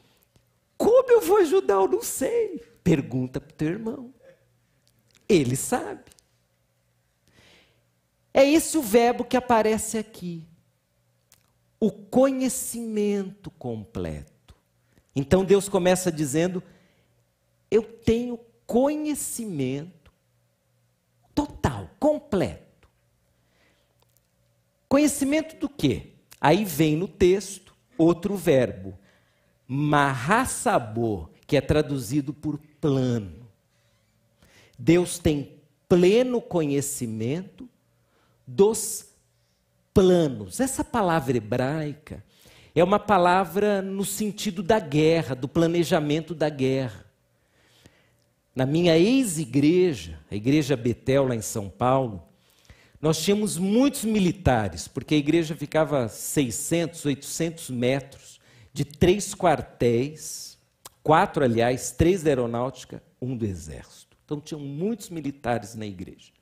Como 0.76 1.10
eu 1.10 1.20
vou 1.20 1.38
ajudar? 1.38 1.74
Eu 1.74 1.88
não 1.88 2.02
sei. 2.02 2.58
Pergunta 2.82 3.40
para 3.40 3.52
o 3.52 3.56
teu 3.56 3.68
irmão. 3.68 4.14
Ele 5.28 5.56
sabe. 5.56 6.10
É 8.32 8.44
esse 8.48 8.76
o 8.76 8.82
verbo 8.82 9.24
que 9.24 9.36
aparece 9.36 9.96
aqui. 9.96 10.46
O 11.78 11.90
conhecimento 11.90 13.50
completo. 13.52 14.54
Então 15.14 15.44
Deus 15.44 15.68
começa 15.68 16.10
dizendo: 16.10 16.62
eu 17.70 17.82
tenho 17.82 18.38
conhecimento 18.66 20.12
total, 21.34 21.90
completo. 21.98 22.88
Conhecimento 24.88 25.56
do 25.56 25.68
quê? 25.68 26.12
Aí 26.40 26.64
vem 26.64 26.96
no 26.96 27.08
texto 27.08 27.74
outro 27.96 28.36
verbo, 28.36 28.98
marrassabor, 29.66 31.30
que 31.46 31.56
é 31.56 31.60
traduzido 31.60 32.32
por 32.32 32.58
plano. 32.80 33.48
Deus 34.78 35.18
tem 35.18 35.60
pleno 35.88 36.40
conhecimento 36.40 37.68
dos 38.46 39.06
planos. 39.92 40.60
Essa 40.60 40.82
palavra 40.82 41.36
hebraica 41.36 42.24
é 42.74 42.82
uma 42.82 42.98
palavra 42.98 43.80
no 43.80 44.04
sentido 44.04 44.62
da 44.62 44.80
guerra, 44.80 45.34
do 45.34 45.48
planejamento 45.48 46.34
da 46.34 46.48
guerra. 46.48 47.04
Na 48.54 48.66
minha 48.66 48.98
ex-igreja, 48.98 50.18
a 50.30 50.34
igreja 50.34 50.76
Betel, 50.76 51.26
lá 51.28 51.34
em 51.34 51.40
São 51.40 51.68
Paulo, 51.68 52.22
nós 53.00 53.22
tínhamos 53.22 53.58
muitos 53.58 54.04
militares, 54.04 54.88
porque 54.88 55.14
a 55.14 55.18
igreja 55.18 55.54
ficava 55.54 56.08
600, 56.08 57.04
800 57.04 57.70
metros 57.70 58.33
de 58.74 58.84
três 58.84 59.34
quartéis, 59.34 60.58
quatro, 61.02 61.44
aliás, 61.44 61.92
três 61.92 62.24
da 62.24 62.30
aeronáutica, 62.30 63.00
um 63.22 63.36
do 63.36 63.46
exército. 63.46 64.16
Então, 64.24 64.40
tinham 64.40 64.60
muitos 64.60 65.08
militares 65.10 65.76
na 65.76 65.86
igreja. 65.86 66.32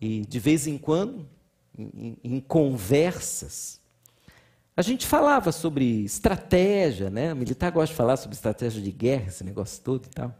E, 0.00 0.26
de 0.26 0.38
vez 0.40 0.66
em 0.66 0.76
quando, 0.76 1.26
em, 1.78 2.18
em 2.24 2.40
conversas, 2.40 3.80
a 4.76 4.82
gente 4.82 5.06
falava 5.06 5.52
sobre 5.52 6.04
estratégia, 6.04 7.08
né? 7.08 7.32
O 7.32 7.36
militar 7.36 7.70
gosta 7.70 7.92
de 7.92 7.96
falar 7.96 8.16
sobre 8.16 8.34
estratégia 8.34 8.82
de 8.82 8.90
guerra, 8.90 9.28
esse 9.28 9.44
negócio 9.44 9.80
todo 9.84 10.06
e 10.06 10.10
tal. 10.10 10.34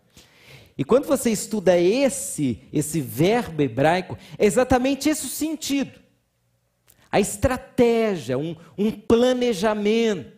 E 0.77 0.85
quando 0.85 1.07
você 1.07 1.31
estuda 1.31 1.79
esse, 1.79 2.61
esse 2.73 3.01
verbo 3.01 3.63
hebraico, 3.63 4.19
é 4.37 4.45
exatamente 4.45 5.09
esse 5.09 5.25
o 5.27 5.29
sentido. 5.29 6.01
A 7.13 7.21
estratégia, 7.21 8.37
um, 8.37 8.57
um 8.77 8.91
planejamento. 8.91 10.34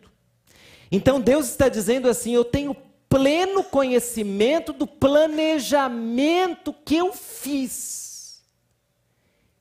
Então 0.91 1.19
Deus 1.19 1.47
está 1.47 1.69
dizendo 1.69 2.09
assim: 2.09 2.33
eu 2.33 2.45
tenho 2.45 2.75
pleno 3.09 3.63
conhecimento 3.63 4.73
do 4.73 4.85
planejamento 4.85 6.73
que 6.73 6.95
eu 6.95 7.13
fiz. 7.13 8.43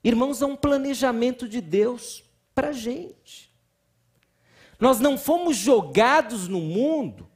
Irmãos, 0.03 0.41
é 0.41 0.47
um 0.47 0.57
planejamento 0.57 1.49
de 1.49 1.61
Deus 1.61 2.23
para 2.55 2.69
a 2.69 2.73
gente. 2.73 3.51
Nós 4.79 5.01
não 5.01 5.17
fomos 5.17 5.57
jogados 5.57 6.49
no 6.49 6.61
mundo 6.61 7.29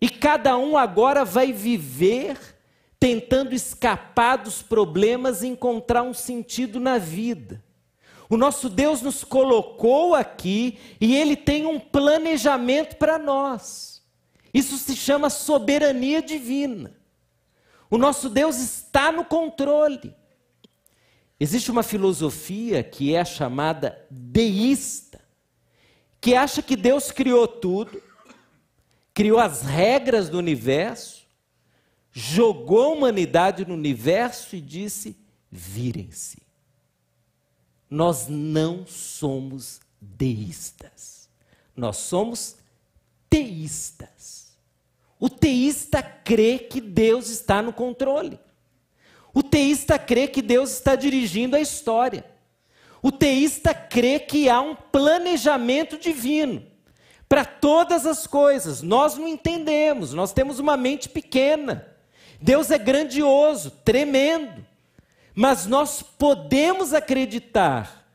e 0.00 0.08
cada 0.08 0.56
um 0.56 0.76
agora 0.76 1.24
vai 1.24 1.52
viver 1.52 2.38
tentando 2.98 3.54
escapar 3.54 4.36
dos 4.36 4.62
problemas 4.62 5.42
e 5.42 5.48
encontrar 5.48 6.02
um 6.02 6.12
sentido 6.12 6.80
na 6.80 6.98
vida. 6.98 7.62
O 8.30 8.36
nosso 8.36 8.68
Deus 8.68 9.02
nos 9.02 9.24
colocou 9.24 10.14
aqui 10.14 10.78
e 11.00 11.16
ele 11.16 11.36
tem 11.36 11.66
um 11.66 11.80
planejamento 11.80 12.94
para 12.94 13.18
nós. 13.18 14.04
Isso 14.54 14.78
se 14.78 14.94
chama 14.94 15.28
soberania 15.28 16.22
divina. 16.22 16.94
O 17.90 17.98
nosso 17.98 18.30
Deus 18.30 18.58
está 18.58 19.10
no 19.10 19.24
controle. 19.24 20.14
Existe 21.40 21.72
uma 21.72 21.82
filosofia 21.82 22.84
que 22.84 23.16
é 23.16 23.24
chamada 23.24 24.06
deísta, 24.08 25.20
que 26.20 26.36
acha 26.36 26.62
que 26.62 26.76
Deus 26.76 27.10
criou 27.10 27.48
tudo, 27.48 28.00
criou 29.12 29.40
as 29.40 29.62
regras 29.62 30.28
do 30.28 30.38
universo, 30.38 31.26
jogou 32.12 32.84
a 32.84 32.88
humanidade 32.94 33.64
no 33.64 33.74
universo 33.74 34.54
e 34.54 34.60
disse: 34.60 35.16
virem-se. 35.50 36.49
Nós 37.90 38.28
não 38.28 38.86
somos 38.86 39.80
deístas, 40.00 41.28
nós 41.76 41.96
somos 41.96 42.56
teístas. 43.28 44.50
O 45.18 45.28
teísta 45.28 46.02
crê 46.02 46.58
que 46.58 46.80
Deus 46.80 47.28
está 47.28 47.60
no 47.60 47.72
controle. 47.72 48.38
O 49.34 49.42
teísta 49.42 49.98
crê 49.98 50.26
que 50.26 50.40
Deus 50.40 50.70
está 50.70 50.94
dirigindo 50.94 51.56
a 51.56 51.60
história. 51.60 52.24
O 53.02 53.10
teísta 53.12 53.74
crê 53.74 54.18
que 54.18 54.48
há 54.48 54.60
um 54.60 54.74
planejamento 54.74 55.98
divino 55.98 56.64
para 57.28 57.44
todas 57.44 58.06
as 58.06 58.26
coisas. 58.26 58.82
Nós 58.82 59.16
não 59.16 59.28
entendemos, 59.28 60.12
nós 60.12 60.32
temos 60.32 60.58
uma 60.58 60.76
mente 60.76 61.08
pequena. 61.08 61.86
Deus 62.40 62.70
é 62.70 62.78
grandioso, 62.78 63.70
tremendo. 63.84 64.66
Mas 65.34 65.66
nós 65.66 66.02
podemos 66.02 66.92
acreditar 66.92 68.06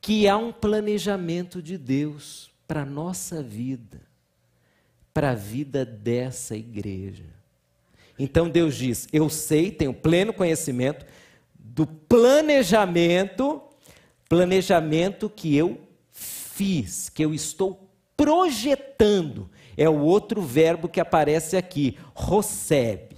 que 0.00 0.28
há 0.28 0.36
um 0.36 0.52
planejamento 0.52 1.62
de 1.62 1.78
Deus 1.78 2.50
para 2.66 2.82
a 2.82 2.86
nossa 2.86 3.42
vida, 3.42 4.02
para 5.12 5.30
a 5.30 5.34
vida 5.34 5.84
dessa 5.84 6.56
igreja. 6.56 7.24
Então 8.18 8.48
Deus 8.48 8.76
diz: 8.76 9.08
Eu 9.12 9.28
sei, 9.28 9.70
tenho 9.70 9.92
pleno 9.92 10.32
conhecimento 10.32 11.06
do 11.54 11.86
planejamento, 11.86 13.62
planejamento 14.28 15.28
que 15.28 15.56
eu 15.56 15.80
fiz, 16.10 17.08
que 17.08 17.24
eu 17.24 17.34
estou 17.34 17.88
projetando. 18.16 19.50
É 19.76 19.88
o 19.88 20.00
outro 20.00 20.40
verbo 20.40 20.88
que 20.88 21.00
aparece 21.00 21.56
aqui, 21.56 21.98
recebe. 22.14 23.13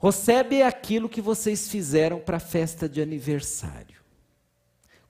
Recebe 0.00 0.62
aquilo 0.62 1.08
que 1.08 1.20
vocês 1.20 1.68
fizeram 1.68 2.20
para 2.20 2.36
a 2.36 2.40
festa 2.40 2.88
de 2.88 3.02
aniversário. 3.02 3.98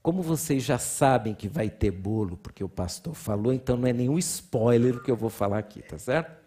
Como 0.01 0.23
vocês 0.23 0.63
já 0.63 0.79
sabem 0.79 1.35
que 1.35 1.47
vai 1.47 1.69
ter 1.69 1.91
bolo, 1.91 2.37
porque 2.37 2.63
o 2.63 2.69
pastor 2.69 3.13
falou, 3.13 3.53
então 3.53 3.77
não 3.77 3.87
é 3.87 3.93
nenhum 3.93 4.17
spoiler 4.17 4.95
o 4.95 5.03
que 5.03 5.11
eu 5.11 5.15
vou 5.15 5.29
falar 5.29 5.59
aqui, 5.59 5.83
tá 5.83 5.99
certo? 5.99 6.39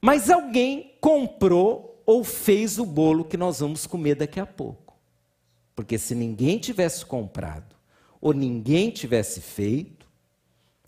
Mas 0.00 0.30
alguém 0.30 0.94
comprou 1.00 2.02
ou 2.06 2.22
fez 2.22 2.78
o 2.78 2.86
bolo 2.86 3.24
que 3.24 3.36
nós 3.36 3.60
vamos 3.60 3.86
comer 3.86 4.14
daqui 4.14 4.38
a 4.38 4.46
pouco. 4.46 4.96
Porque 5.74 5.98
se 5.98 6.14
ninguém 6.14 6.58
tivesse 6.58 7.04
comprado 7.04 7.74
ou 8.20 8.32
ninguém 8.32 8.90
tivesse 8.90 9.40
feito, 9.40 10.06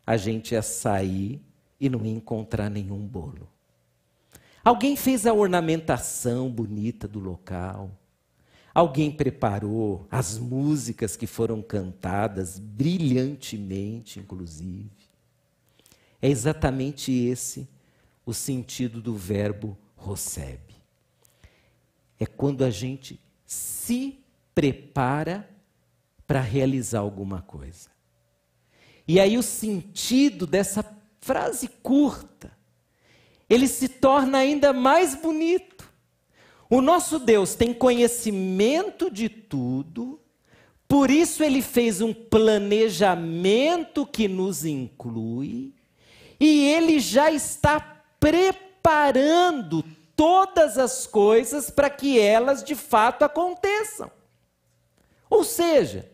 a 0.06 0.16
gente 0.16 0.52
ia 0.52 0.62
sair 0.62 1.40
e 1.80 1.88
não 1.88 2.04
ia 2.04 2.12
encontrar 2.12 2.68
nenhum 2.68 2.98
bolo. 2.98 3.51
Alguém 4.64 4.94
fez 4.94 5.26
a 5.26 5.32
ornamentação 5.32 6.48
bonita 6.48 7.08
do 7.08 7.18
local. 7.18 7.90
Alguém 8.72 9.10
preparou 9.10 10.06
as 10.10 10.38
músicas 10.38 11.16
que 11.16 11.26
foram 11.26 11.60
cantadas 11.60 12.58
brilhantemente, 12.58 14.20
inclusive. 14.20 14.90
É 16.20 16.28
exatamente 16.28 17.12
esse 17.12 17.68
o 18.24 18.32
sentido 18.32 19.02
do 19.02 19.16
verbo 19.16 19.76
recebe. 19.98 20.76
É 22.18 22.24
quando 22.24 22.64
a 22.64 22.70
gente 22.70 23.20
se 23.44 24.20
prepara 24.54 25.48
para 26.24 26.40
realizar 26.40 27.00
alguma 27.00 27.42
coisa. 27.42 27.90
E 29.08 29.18
aí 29.18 29.36
o 29.36 29.42
sentido 29.42 30.46
dessa 30.46 30.84
frase 31.20 31.68
curta 31.82 32.61
ele 33.52 33.68
se 33.68 33.86
torna 33.86 34.38
ainda 34.38 34.72
mais 34.72 35.14
bonito. 35.14 35.86
O 36.70 36.80
nosso 36.80 37.18
Deus 37.18 37.54
tem 37.54 37.74
conhecimento 37.74 39.10
de 39.10 39.28
tudo, 39.28 40.18
por 40.88 41.10
isso 41.10 41.44
ele 41.44 41.60
fez 41.60 42.00
um 42.00 42.14
planejamento 42.14 44.06
que 44.06 44.26
nos 44.26 44.64
inclui, 44.64 45.74
e 46.40 46.66
ele 46.66 46.98
já 46.98 47.30
está 47.30 47.78
preparando 48.18 49.84
todas 50.16 50.78
as 50.78 51.06
coisas 51.06 51.68
para 51.68 51.90
que 51.90 52.18
elas 52.18 52.64
de 52.64 52.74
fato 52.74 53.22
aconteçam. 53.22 54.10
Ou 55.28 55.44
seja, 55.44 56.10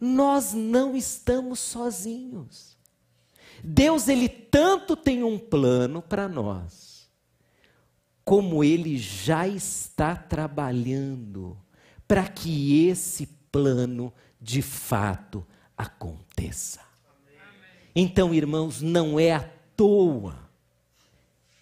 nós 0.00 0.52
não 0.52 0.96
estamos 0.96 1.60
sozinhos. 1.60 2.69
Deus 3.62 4.08
ele 4.08 4.28
tanto 4.28 4.96
tem 4.96 5.22
um 5.22 5.38
plano 5.38 6.02
para 6.02 6.28
nós, 6.28 7.08
como 8.24 8.64
ele 8.64 8.96
já 8.96 9.46
está 9.46 10.16
trabalhando 10.16 11.56
para 12.06 12.26
que 12.26 12.86
esse 12.86 13.26
plano 13.52 14.12
de 14.40 14.62
fato 14.62 15.46
aconteça. 15.76 16.80
Então, 17.94 18.34
irmãos, 18.34 18.80
não 18.80 19.18
é 19.18 19.32
à 19.32 19.40
toa 19.76 20.50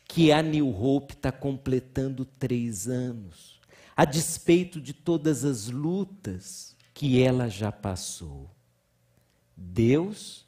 que 0.06 0.32
a 0.32 0.42
New 0.42 0.68
Hope 0.68 1.14
está 1.14 1.30
completando 1.30 2.24
três 2.24 2.88
anos, 2.88 3.60
a 3.96 4.04
despeito 4.04 4.80
de 4.80 4.92
todas 4.92 5.44
as 5.44 5.68
lutas 5.68 6.74
que 6.94 7.22
ela 7.22 7.48
já 7.48 7.70
passou. 7.70 8.50
Deus 9.56 10.47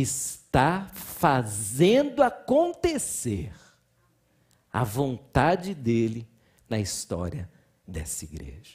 está 0.00 0.88
fazendo 0.92 2.22
acontecer 2.22 3.52
a 4.72 4.84
vontade 4.84 5.74
dele 5.74 6.28
na 6.68 6.78
história 6.78 7.50
dessa 7.86 8.24
igreja. 8.24 8.74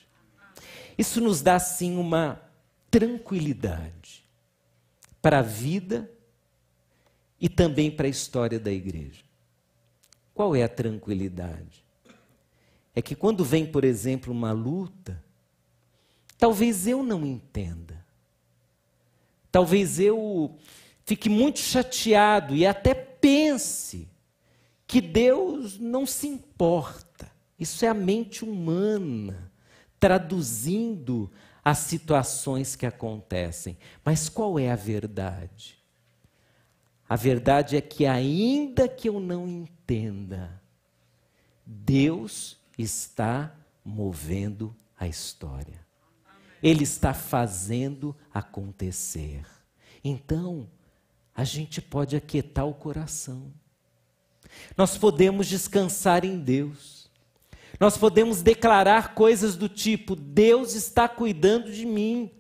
Isso 0.97 1.21
nos 1.21 1.41
dá, 1.41 1.59
sim, 1.59 1.97
uma 1.97 2.41
tranquilidade 2.89 4.23
para 5.21 5.39
a 5.39 5.43
vida 5.43 6.09
e 7.39 7.47
também 7.47 7.91
para 7.91 8.07
a 8.07 8.09
história 8.09 8.59
da 8.59 8.71
igreja. 8.71 9.23
Qual 10.33 10.55
é 10.55 10.63
a 10.63 10.69
tranquilidade? 10.69 11.85
É 12.95 13.01
que 13.01 13.15
quando 13.15 13.43
vem, 13.43 13.65
por 13.65 13.83
exemplo, 13.83 14.33
uma 14.33 14.51
luta, 14.51 15.23
talvez 16.37 16.87
eu 16.87 17.03
não 17.03 17.25
entenda. 17.25 18.05
Talvez 19.51 19.99
eu 19.99 20.57
fique 21.11 21.27
muito 21.27 21.59
chateado 21.59 22.55
e 22.55 22.65
até 22.65 22.93
pense 22.93 24.07
que 24.87 25.01
Deus 25.01 25.77
não 25.77 26.05
se 26.05 26.25
importa. 26.25 27.29
Isso 27.59 27.83
é 27.83 27.89
a 27.89 27.93
mente 27.93 28.45
humana 28.45 29.51
traduzindo 29.99 31.29
as 31.61 31.79
situações 31.79 32.77
que 32.77 32.85
acontecem. 32.85 33.77
Mas 34.05 34.29
qual 34.29 34.57
é 34.57 34.71
a 34.71 34.75
verdade? 34.77 35.83
A 37.09 37.17
verdade 37.17 37.75
é 37.75 37.81
que, 37.81 38.05
ainda 38.05 38.87
que 38.87 39.09
eu 39.09 39.19
não 39.19 39.45
entenda, 39.45 40.61
Deus 41.65 42.57
está 42.77 43.53
movendo 43.83 44.73
a 44.97 45.09
história. 45.09 45.85
Ele 46.63 46.85
está 46.85 47.13
fazendo 47.13 48.15
acontecer. 48.33 49.45
Então, 50.01 50.69
a 51.35 51.43
gente 51.43 51.81
pode 51.81 52.15
aquietar 52.15 52.67
o 52.67 52.73
coração. 52.73 53.51
Nós 54.75 54.97
podemos 54.97 55.47
descansar 55.47 56.25
em 56.25 56.37
Deus. 56.37 57.09
Nós 57.79 57.97
podemos 57.97 58.41
declarar 58.41 59.15
coisas 59.15 59.55
do 59.55 59.69
tipo: 59.69 60.15
Deus 60.15 60.75
está 60.75 61.07
cuidando 61.07 61.71
de 61.71 61.85
mim, 61.85 62.31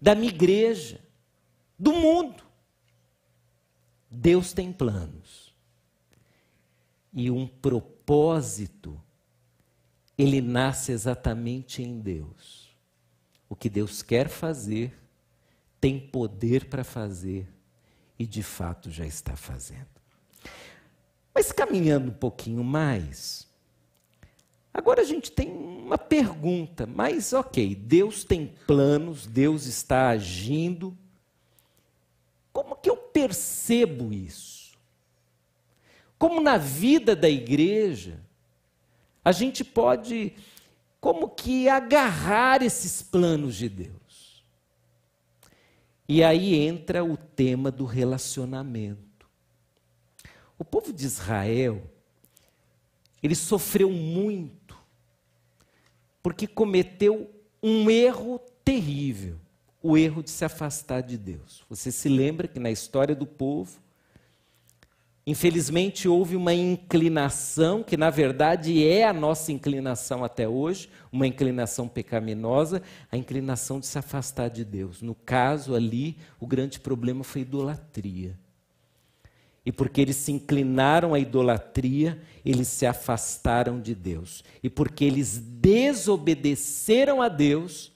da 0.00 0.14
minha 0.14 0.32
igreja, 0.32 1.00
do 1.78 1.92
mundo. 1.92 2.42
Deus 4.10 4.52
tem 4.52 4.72
planos. 4.72 5.52
E 7.12 7.30
um 7.30 7.46
propósito, 7.46 9.00
ele 10.16 10.40
nasce 10.40 10.92
exatamente 10.92 11.82
em 11.82 12.00
Deus. 12.00 12.70
o 13.48 13.56
que 13.56 13.68
Deus 13.68 14.00
quer 14.00 14.28
fazer, 14.28 14.96
tem 15.80 15.98
poder 15.98 16.66
para 16.66 16.84
fazer 16.84 17.48
e 18.20 18.26
de 18.26 18.42
fato 18.42 18.90
já 18.90 19.06
está 19.06 19.34
fazendo. 19.34 19.88
Mas 21.34 21.50
caminhando 21.50 22.10
um 22.10 22.14
pouquinho 22.14 22.62
mais, 22.62 23.48
agora 24.74 25.00
a 25.00 25.04
gente 25.06 25.32
tem 25.32 25.50
uma 25.50 25.96
pergunta, 25.96 26.86
mas 26.86 27.32
ok, 27.32 27.74
Deus 27.74 28.22
tem 28.22 28.54
planos, 28.66 29.26
Deus 29.26 29.64
está 29.64 30.10
agindo. 30.10 30.94
Como 32.52 32.76
que 32.76 32.90
eu 32.90 32.96
percebo 32.98 34.12
isso? 34.12 34.78
Como 36.18 36.42
na 36.42 36.58
vida 36.58 37.16
da 37.16 37.30
igreja, 37.30 38.20
a 39.24 39.32
gente 39.32 39.64
pode, 39.64 40.34
como 41.00 41.26
que, 41.26 41.70
agarrar 41.70 42.60
esses 42.60 43.00
planos 43.00 43.56
de 43.56 43.70
Deus? 43.70 43.99
E 46.12 46.24
aí 46.24 46.56
entra 46.56 47.04
o 47.04 47.16
tema 47.16 47.70
do 47.70 47.84
relacionamento. 47.84 49.28
O 50.58 50.64
povo 50.64 50.92
de 50.92 51.06
Israel, 51.06 51.88
ele 53.22 53.36
sofreu 53.36 53.88
muito, 53.92 54.76
porque 56.20 56.48
cometeu 56.48 57.30
um 57.62 57.88
erro 57.88 58.40
terrível 58.64 59.38
o 59.80 59.96
erro 59.96 60.20
de 60.20 60.30
se 60.30 60.44
afastar 60.44 61.00
de 61.00 61.16
Deus. 61.16 61.64
Você 61.70 61.92
se 61.92 62.08
lembra 62.08 62.48
que 62.48 62.58
na 62.58 62.72
história 62.72 63.14
do 63.14 63.24
povo, 63.24 63.80
Infelizmente, 65.30 66.08
houve 66.08 66.34
uma 66.34 66.52
inclinação, 66.52 67.84
que 67.84 67.96
na 67.96 68.10
verdade 68.10 68.84
é 68.84 69.06
a 69.06 69.12
nossa 69.12 69.52
inclinação 69.52 70.24
até 70.24 70.48
hoje, 70.48 70.90
uma 71.12 71.24
inclinação 71.24 71.86
pecaminosa, 71.86 72.82
a 73.12 73.16
inclinação 73.16 73.78
de 73.78 73.86
se 73.86 73.96
afastar 73.96 74.48
de 74.48 74.64
Deus. 74.64 75.00
No 75.00 75.14
caso 75.14 75.76
ali, 75.76 76.16
o 76.40 76.48
grande 76.48 76.80
problema 76.80 77.22
foi 77.22 77.42
idolatria. 77.42 78.36
E 79.64 79.70
porque 79.70 80.00
eles 80.00 80.16
se 80.16 80.32
inclinaram 80.32 81.14
à 81.14 81.20
idolatria, 81.20 82.20
eles 82.44 82.66
se 82.66 82.84
afastaram 82.84 83.80
de 83.80 83.94
Deus. 83.94 84.42
E 84.60 84.68
porque 84.68 85.04
eles 85.04 85.38
desobedeceram 85.38 87.22
a 87.22 87.28
Deus, 87.28 87.92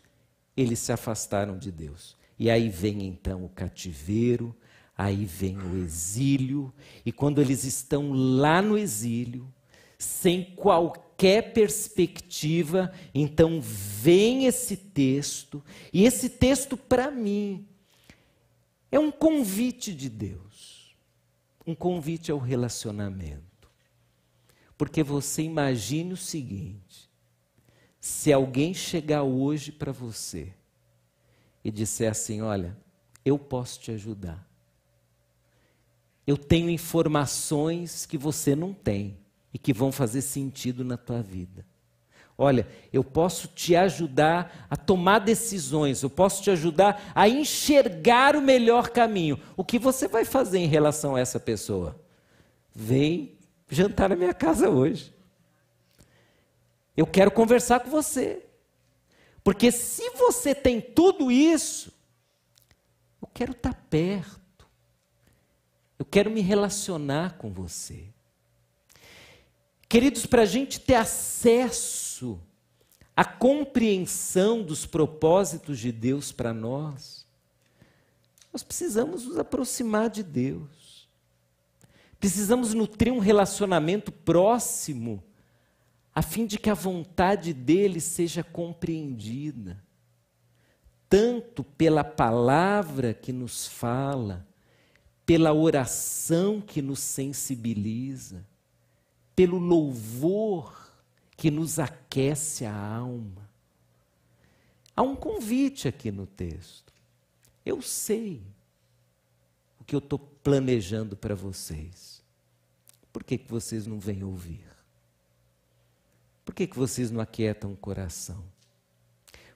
eles 0.57 0.79
se 0.79 0.93
afastaram 0.93 1.59
de 1.59 1.73
Deus. 1.73 2.17
E 2.39 2.49
aí 2.49 2.69
vem 2.69 3.05
então 3.05 3.45
o 3.45 3.49
cativeiro, 3.49 4.55
Aí 4.97 5.25
vem 5.25 5.59
o 5.59 5.77
exílio, 5.77 6.73
e 7.05 7.11
quando 7.11 7.41
eles 7.41 7.65
estão 7.65 8.13
lá 8.13 8.63
no 8.63 8.79
exílio, 8.79 9.53
sem 9.99 10.45
qualquer 10.55 11.53
perspectiva, 11.53 12.93
então 13.13 13.61
vem 13.61 14.47
esse 14.47 14.77
texto, 14.77 15.63
e 15.93 16.05
esse 16.05 16.29
texto, 16.29 16.77
para 16.77 17.11
mim, 17.11 17.67
é 18.91 18.99
um 18.99 19.11
convite 19.11 19.93
de 19.93 20.09
Deus, 20.09 20.95
um 21.67 21.75
convite 21.75 22.31
ao 22.31 22.39
relacionamento. 22.39 23.43
Porque 24.79 25.03
você 25.03 25.43
imagine 25.43 26.13
o 26.13 26.17
seguinte: 26.17 27.11
se 27.99 28.33
alguém 28.33 28.73
chegar 28.73 29.25
hoje 29.25 29.73
para 29.73 29.91
você 29.91 30.53
e 31.65 31.71
disser 31.73 32.11
assim: 32.11 32.43
Olha, 32.43 32.77
eu 33.25 33.37
posso 33.37 33.81
te 33.81 33.91
ajudar 33.91 34.54
eu 36.27 36.37
tenho 36.37 36.71
informações 36.71 38.07
que 38.07 38.17
você 38.17 38.57
não 38.57 38.73
tem 38.73 39.19
e 39.53 39.59
que 39.59 39.73
vão 39.73 39.93
fazer 39.93 40.23
sentido 40.23 40.85
na 40.85 40.97
tua 40.97 41.23
vida. 41.23 41.65
Olha, 42.37 42.67
eu 42.93 43.05
posso 43.05 43.47
te 43.47 43.77
ajudar 43.77 44.67
a 44.69 44.77
tomar 44.77 45.21
decisões, 45.21 46.03
eu 46.03 46.11
posso 46.11 46.43
te 46.43 46.51
ajudar 46.51 47.13
a 47.15 47.29
enxergar 47.29 48.35
o 48.35 48.43
melhor 48.43 48.91
caminho. 48.91 49.39
O 49.57 49.65
que 49.65 49.79
você 49.79 50.09
vai 50.09 50.25
fazer 50.25 50.59
em 50.59 50.67
relação 50.67 51.15
a 51.15 51.21
essa 51.21 51.39
pessoa? 51.39 52.01
Vem 52.75 53.39
jantar 53.71 54.09
na 54.09 54.17
minha 54.17 54.35
casa 54.35 54.69
hoje. 54.69 55.15
Eu 56.97 57.07
quero 57.07 57.31
conversar 57.31 57.81
com 57.81 57.91
você. 57.91 58.45
Porque 59.45 59.71
se 59.71 60.11
você 60.11 60.55
tem 60.55 60.81
tudo 60.81 61.31
isso, 61.31 61.93
eu 63.23 63.29
quero 63.33 63.53
estar 63.53 63.75
perto. 63.89 64.44
Eu 65.99 66.05
quero 66.05 66.31
me 66.31 66.41
relacionar 66.41 67.39
com 67.39 67.53
você. 67.53 68.09
Queridos, 69.89 70.27
para 70.27 70.43
a 70.43 70.47
gente 70.47 70.81
ter 70.81 70.97
acesso 70.97 72.41
à 73.17 73.25
compreensão 73.25 74.63
dos 74.63 74.87
propósitos 74.87 75.79
de 75.79 75.93
Deus 75.93 76.33
para 76.33 76.53
nós, 76.53 77.25
nós 78.53 78.63
precisamos 78.63 79.25
nos 79.25 79.39
aproximar 79.39 80.11
de 80.11 80.23
Deus. 80.23 81.09
Precisamos 82.19 82.75
nutrir 82.75 83.13
um 83.13 83.19
relacionamento 83.19 84.11
próximo, 84.11 85.23
a 86.15 86.23
fim 86.23 86.47
de 86.47 86.59
que 86.59 86.71
a 86.71 86.75
vontade 86.75 87.53
dele 87.53 88.01
seja 88.01 88.43
compreendida, 88.43 89.83
tanto 91.09 91.63
pela 91.63 92.03
palavra 92.03 93.13
que 93.13 93.33
nos 93.33 93.69
fala, 93.69 94.47
pela 95.27 95.53
oração 95.53 96.61
que 96.61 96.83
nos 96.83 97.01
sensibiliza, 97.01 98.45
pelo 99.35 99.59
louvor 99.59 100.91
que 101.37 101.51
nos 101.51 101.79
aquece 101.79 102.65
a 102.65 102.75
alma. 102.75 103.49
Há 104.95 105.03
um 105.03 105.17
convite 105.17 105.89
aqui 105.89 106.11
no 106.13 106.27
texto. 106.27 106.93
Eu 107.65 107.83
sei 107.83 108.43
o 109.81 109.85
que 109.85 109.95
eu 109.95 109.99
estou 109.99 110.19
planejando 110.19 111.17
para 111.17 111.35
vocês. 111.35 112.23
Por 113.13 113.25
que, 113.25 113.39
que 113.39 113.51
vocês 113.51 113.87
não 113.87 113.99
vêm 113.99 114.23
ouvir? 114.23 114.65
Por 116.45 116.55
que, 116.55 116.67
que 116.67 116.77
vocês 116.77 117.11
não 117.11 117.21
aquietam 117.21 117.73
o 117.73 117.77
coração? 117.77 118.45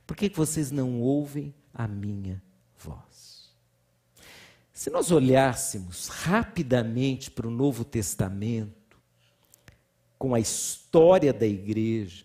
Por 0.07 0.17
que, 0.17 0.31
que 0.31 0.37
vocês 0.37 0.71
não 0.71 1.01
ouvem 1.01 1.55
a 1.75 1.87
minha 1.87 2.43
voz? 2.79 3.08
Se 4.79 4.91
nós 4.91 5.11
olhássemos 5.11 6.07
rapidamente 6.07 7.33
para 7.33 7.49
o 7.49 7.51
Novo 7.51 7.85
Testamento, 7.85 8.97
com 10.17 10.37
a 10.37 10.39
história 10.39 11.33
da 11.33 11.45
igreja, 11.45 12.25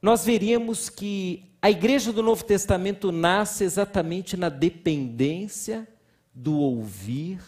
nós 0.00 0.24
veríamos 0.24 0.88
que 0.88 1.50
a 1.60 1.68
igreja 1.68 2.12
do 2.12 2.22
Novo 2.22 2.44
Testamento 2.44 3.10
nasce 3.10 3.64
exatamente 3.64 4.36
na 4.36 4.48
dependência 4.48 5.88
do 6.32 6.56
ouvir 6.56 7.42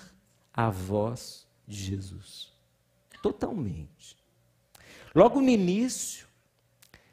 a 0.53 0.69
voz 0.69 1.47
de 1.65 1.85
Jesus. 1.85 2.49
Totalmente. 3.23 4.17
Logo 5.15 5.41
no 5.41 5.49
início, 5.49 6.27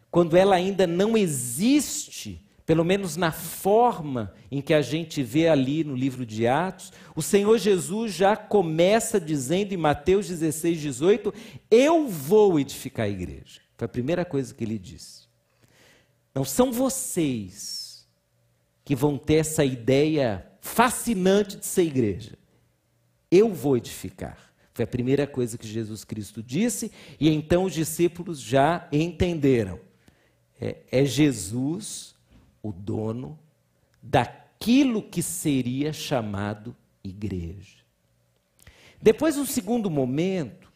quando 0.10 0.36
ela 0.36 0.56
ainda 0.56 0.88
não 0.88 1.16
existe 1.16 2.44
pelo 2.69 2.86
menos 2.86 3.17
na 3.17 3.32
forma 3.32 4.32
em 4.51 4.62
que 4.62 4.75
a 4.75 4.82
gente 4.84 5.23
vê 5.23 5.47
ali 5.47 5.84
no 5.84 5.95
livro 5.95 6.23
de 6.23 6.45
Atos, 6.45 6.93
o 7.15 7.21
Senhor 7.23 7.58
Jesus 7.58 8.13
já 8.13 8.38
começa 8.38 9.19
dizendo 9.19 9.73
em 9.73 9.77
Mateus 9.77 10.27
16, 10.27 10.79
18: 10.79 11.34
Eu 11.71 12.08
vou 12.08 12.60
edificar 12.60 13.08
a 13.08 13.10
igreja. 13.10 13.60
Foi 13.75 13.86
a 13.86 13.89
primeira 13.89 14.23
coisa 14.23 14.53
que 14.53 14.63
ele 14.63 14.77
disse. 14.77 15.23
Não 16.32 16.45
são 16.45 16.71
vocês 16.71 18.08
que 18.86 18.95
vão 18.95 19.17
ter 19.17 19.38
essa 19.38 19.65
ideia 19.65 20.45
fascinante 20.62 21.58
de 21.58 21.65
ser 21.65 21.86
igreja. 21.86 22.38
Eu 23.32 23.51
vou 23.51 23.77
edificar. 23.77 24.38
Foi 24.75 24.84
a 24.84 24.88
primeira 24.88 25.25
coisa 25.25 25.58
que 25.58 25.67
Jesus 25.67 26.03
Cristo 26.03 26.43
disse, 26.43 26.91
e 27.19 27.32
então 27.32 27.63
os 27.63 27.73
discípulos 27.73 28.39
já 28.39 28.88
entenderam. 28.91 29.79
É, 30.62 30.75
é 30.91 31.03
Jesus 31.03 32.18
o 32.62 32.72
dono 32.72 33.39
daquilo 34.02 35.02
que 35.02 35.22
seria 35.22 35.93
chamado 35.93 36.76
igreja. 37.04 37.80
Depois, 39.02 39.38
um 39.38 39.45
segundo 39.45 39.89
momento, 39.89 40.72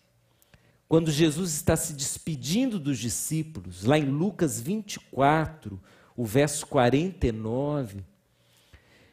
quando 0.88 1.12
Jesus 1.12 1.54
está 1.54 1.76
se 1.76 1.94
despedindo 1.94 2.80
dos 2.80 2.98
discípulos, 2.98 3.84
lá 3.84 3.98
em 3.98 4.06
Lucas 4.06 4.60
24, 4.60 5.82
o 6.16 6.26
verso 6.26 6.66
49, 6.68 8.04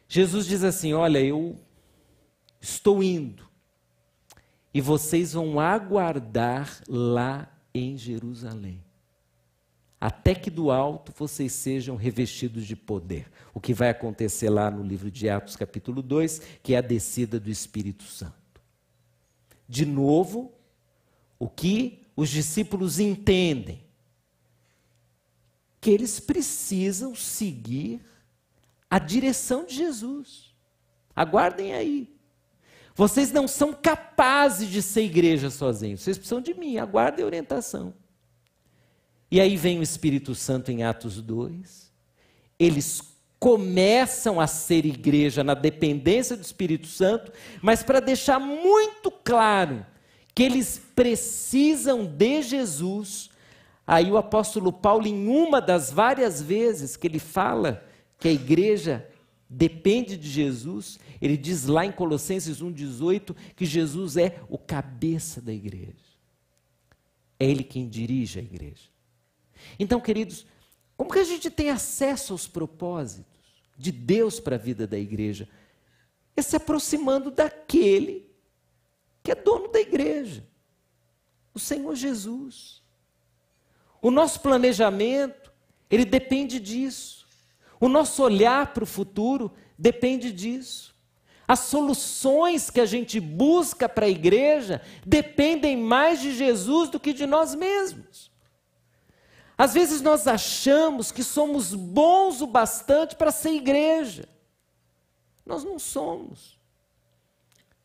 Jesus 0.07 0.45
diz 0.45 0.63
assim: 0.63 0.93
Olha, 0.93 1.19
eu 1.19 1.59
estou 2.59 3.03
indo, 3.03 3.49
e 4.73 4.79
vocês 4.79 5.33
vão 5.33 5.59
aguardar 5.59 6.81
lá 6.87 7.51
em 7.73 7.97
Jerusalém 7.97 8.81
até 10.01 10.33
que 10.33 10.49
do 10.49 10.71
alto 10.71 11.13
vocês 11.15 11.51
sejam 11.53 11.95
revestidos 11.95 12.65
de 12.65 12.75
poder. 12.75 13.31
O 13.53 13.59
que 13.59 13.71
vai 13.71 13.91
acontecer 13.91 14.49
lá 14.49 14.71
no 14.71 14.81
livro 14.81 15.11
de 15.11 15.29
Atos, 15.29 15.55
capítulo 15.55 16.01
2, 16.01 16.41
que 16.63 16.73
é 16.73 16.79
a 16.79 16.81
descida 16.81 17.39
do 17.39 17.51
Espírito 17.51 18.03
Santo. 18.05 18.33
De 19.69 19.85
novo, 19.85 20.51
o 21.37 21.47
que 21.47 22.07
os 22.15 22.29
discípulos 22.29 22.99
entendem 22.99 23.83
que 25.79 25.91
eles 25.91 26.19
precisam 26.19 27.13
seguir 27.13 28.01
a 28.89 28.97
direção 28.97 29.65
de 29.67 29.75
Jesus. 29.75 30.55
Aguardem 31.15 31.73
aí. 31.73 32.11
Vocês 32.95 33.31
não 33.31 33.47
são 33.47 33.71
capazes 33.71 34.67
de 34.67 34.81
ser 34.81 35.03
igreja 35.03 35.51
sozinhos. 35.51 36.01
Vocês 36.01 36.17
precisam 36.17 36.41
de 36.41 36.55
mim. 36.55 36.77
Aguardem 36.77 37.23
a 37.23 37.27
orientação. 37.27 37.93
E 39.31 39.39
aí 39.39 39.55
vem 39.55 39.79
o 39.79 39.83
Espírito 39.83 40.35
Santo 40.35 40.71
em 40.71 40.83
Atos 40.83 41.21
2. 41.21 41.89
Eles 42.59 43.01
começam 43.39 44.39
a 44.39 44.45
ser 44.45 44.85
igreja 44.85 45.43
na 45.43 45.53
dependência 45.53 46.35
do 46.35 46.43
Espírito 46.43 46.85
Santo, 46.85 47.31
mas 47.61 47.81
para 47.81 47.99
deixar 47.99 48.39
muito 48.39 49.09
claro 49.09 49.85
que 50.35 50.43
eles 50.43 50.81
precisam 50.93 52.05
de 52.05 52.41
Jesus. 52.41 53.29
Aí 53.87 54.11
o 54.11 54.17
apóstolo 54.17 54.71
Paulo, 54.71 55.07
em 55.07 55.27
uma 55.27 55.61
das 55.61 55.91
várias 55.91 56.41
vezes 56.41 56.95
que 56.97 57.07
ele 57.07 57.17
fala 57.17 57.83
que 58.19 58.27
a 58.27 58.31
igreja 58.31 59.09
depende 59.49 60.15
de 60.15 60.29
Jesus, 60.29 60.99
ele 61.21 61.35
diz 61.35 61.65
lá 61.65 61.85
em 61.85 61.91
Colossenses 61.91 62.61
1,18 62.61 63.35
que 63.55 63.65
Jesus 63.65 64.17
é 64.17 64.39
o 64.49 64.57
cabeça 64.57 65.41
da 65.41 65.51
igreja. 65.51 66.11
É 67.39 67.45
ele 67.45 67.63
quem 67.63 67.89
dirige 67.89 68.39
a 68.39 68.43
igreja. 68.43 68.90
Então, 69.79 69.99
queridos, 69.99 70.45
como 70.95 71.11
que 71.11 71.19
a 71.19 71.23
gente 71.23 71.49
tem 71.49 71.69
acesso 71.69 72.33
aos 72.33 72.47
propósitos 72.47 73.25
de 73.77 73.91
Deus 73.91 74.39
para 74.39 74.55
a 74.55 74.59
vida 74.59 74.85
da 74.85 74.97
igreja? 74.97 75.49
É 76.35 76.41
se 76.41 76.55
aproximando 76.55 77.31
daquele 77.31 78.29
que 79.23 79.31
é 79.31 79.35
dono 79.35 79.67
da 79.67 79.79
igreja, 79.79 80.47
o 81.53 81.59
Senhor 81.59 81.95
Jesus. 81.95 82.81
O 84.01 84.09
nosso 84.09 84.39
planejamento, 84.41 85.51
ele 85.89 86.05
depende 86.05 86.59
disso. 86.59 87.27
O 87.79 87.87
nosso 87.87 88.23
olhar 88.23 88.73
para 88.73 88.83
o 88.83 88.87
futuro 88.87 89.51
depende 89.77 90.31
disso. 90.31 90.95
As 91.47 91.59
soluções 91.59 92.69
que 92.69 92.79
a 92.79 92.85
gente 92.85 93.19
busca 93.19 93.89
para 93.89 94.05
a 94.05 94.09
igreja 94.09 94.81
dependem 95.05 95.75
mais 95.75 96.21
de 96.21 96.33
Jesus 96.33 96.89
do 96.89 96.99
que 96.99 97.11
de 97.11 97.25
nós 97.25 97.53
mesmos. 97.53 98.30
Às 99.61 99.75
vezes 99.75 100.01
nós 100.01 100.25
achamos 100.25 101.11
que 101.11 101.23
somos 101.23 101.75
bons 101.75 102.41
o 102.41 102.47
bastante 102.47 103.15
para 103.15 103.31
ser 103.31 103.51
igreja. 103.51 104.27
Nós 105.45 105.63
não 105.63 105.77
somos. 105.77 106.57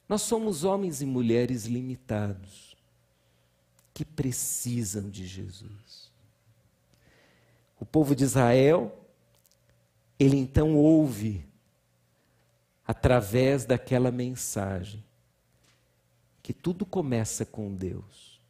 Nós 0.08 0.22
somos 0.22 0.64
homens 0.64 1.02
e 1.02 1.04
mulheres 1.04 1.66
limitados 1.66 2.74
que 3.92 4.06
precisam 4.06 5.10
de 5.10 5.26
Jesus. 5.26 6.10
O 7.78 7.84
povo 7.84 8.16
de 8.16 8.24
Israel, 8.24 8.98
ele 10.18 10.38
então 10.38 10.74
ouve 10.74 11.46
através 12.86 13.66
daquela 13.66 14.10
mensagem 14.10 15.04
que 16.42 16.54
tudo 16.54 16.86
começa 16.86 17.44
com 17.44 17.74
Deus. 17.74 18.40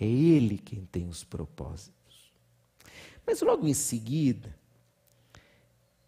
É 0.00 0.04
Ele 0.04 0.58
quem 0.58 0.84
tem 0.84 1.08
os 1.08 1.24
propósitos. 1.24 2.01
Mas 3.26 3.40
logo 3.40 3.66
em 3.66 3.74
seguida, 3.74 4.54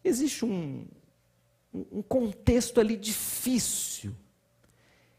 existe 0.02 0.44
um, 0.44 0.86
um 1.72 2.02
contexto 2.02 2.80
ali 2.80 2.96
difícil, 2.96 4.14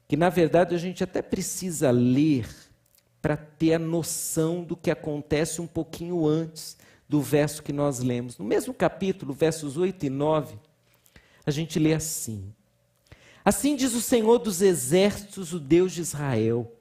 que 0.08 0.15
na 0.15 0.29
verdade 0.29 0.75
a 0.75 0.77
gente 0.77 1.03
até 1.03 1.21
precisa 1.21 1.91
ler 1.91 2.47
para 3.21 3.36
ter 3.36 3.73
a 3.73 3.79
noção 3.79 4.63
do 4.63 4.77
que 4.77 4.91
acontece 4.91 5.60
um 5.60 5.67
pouquinho 5.67 6.27
antes 6.27 6.77
do 7.10 7.21
verso 7.21 7.63
que 7.63 7.73
nós 7.73 7.99
lemos. 7.99 8.38
No 8.38 8.45
mesmo 8.45 8.73
capítulo, 8.73 9.34
versos 9.34 9.77
8 9.77 10.05
e 10.05 10.10
9, 10.10 10.60
a 11.45 11.51
gente 11.51 11.79
lê 11.79 11.93
assim: 11.93 12.53
Assim 13.43 13.75
diz 13.75 13.93
o 13.93 14.01
Senhor 14.01 14.38
dos 14.38 14.62
exércitos, 14.62 15.53
o 15.53 15.60
Deus 15.60 15.91
de 15.93 16.01
Israel 16.01 16.74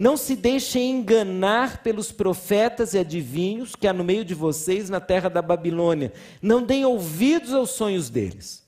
não 0.00 0.16
se 0.16 0.34
deixem 0.34 0.92
enganar 0.92 1.82
pelos 1.82 2.10
profetas 2.10 2.94
e 2.94 2.98
adivinhos 2.98 3.76
que 3.76 3.86
há 3.86 3.92
no 3.92 4.02
meio 4.02 4.24
de 4.24 4.34
vocês 4.34 4.88
na 4.88 4.98
terra 4.98 5.28
da 5.28 5.42
Babilônia. 5.42 6.10
Não 6.40 6.62
deem 6.62 6.86
ouvidos 6.86 7.52
aos 7.52 7.72
sonhos 7.72 8.08
deles, 8.08 8.66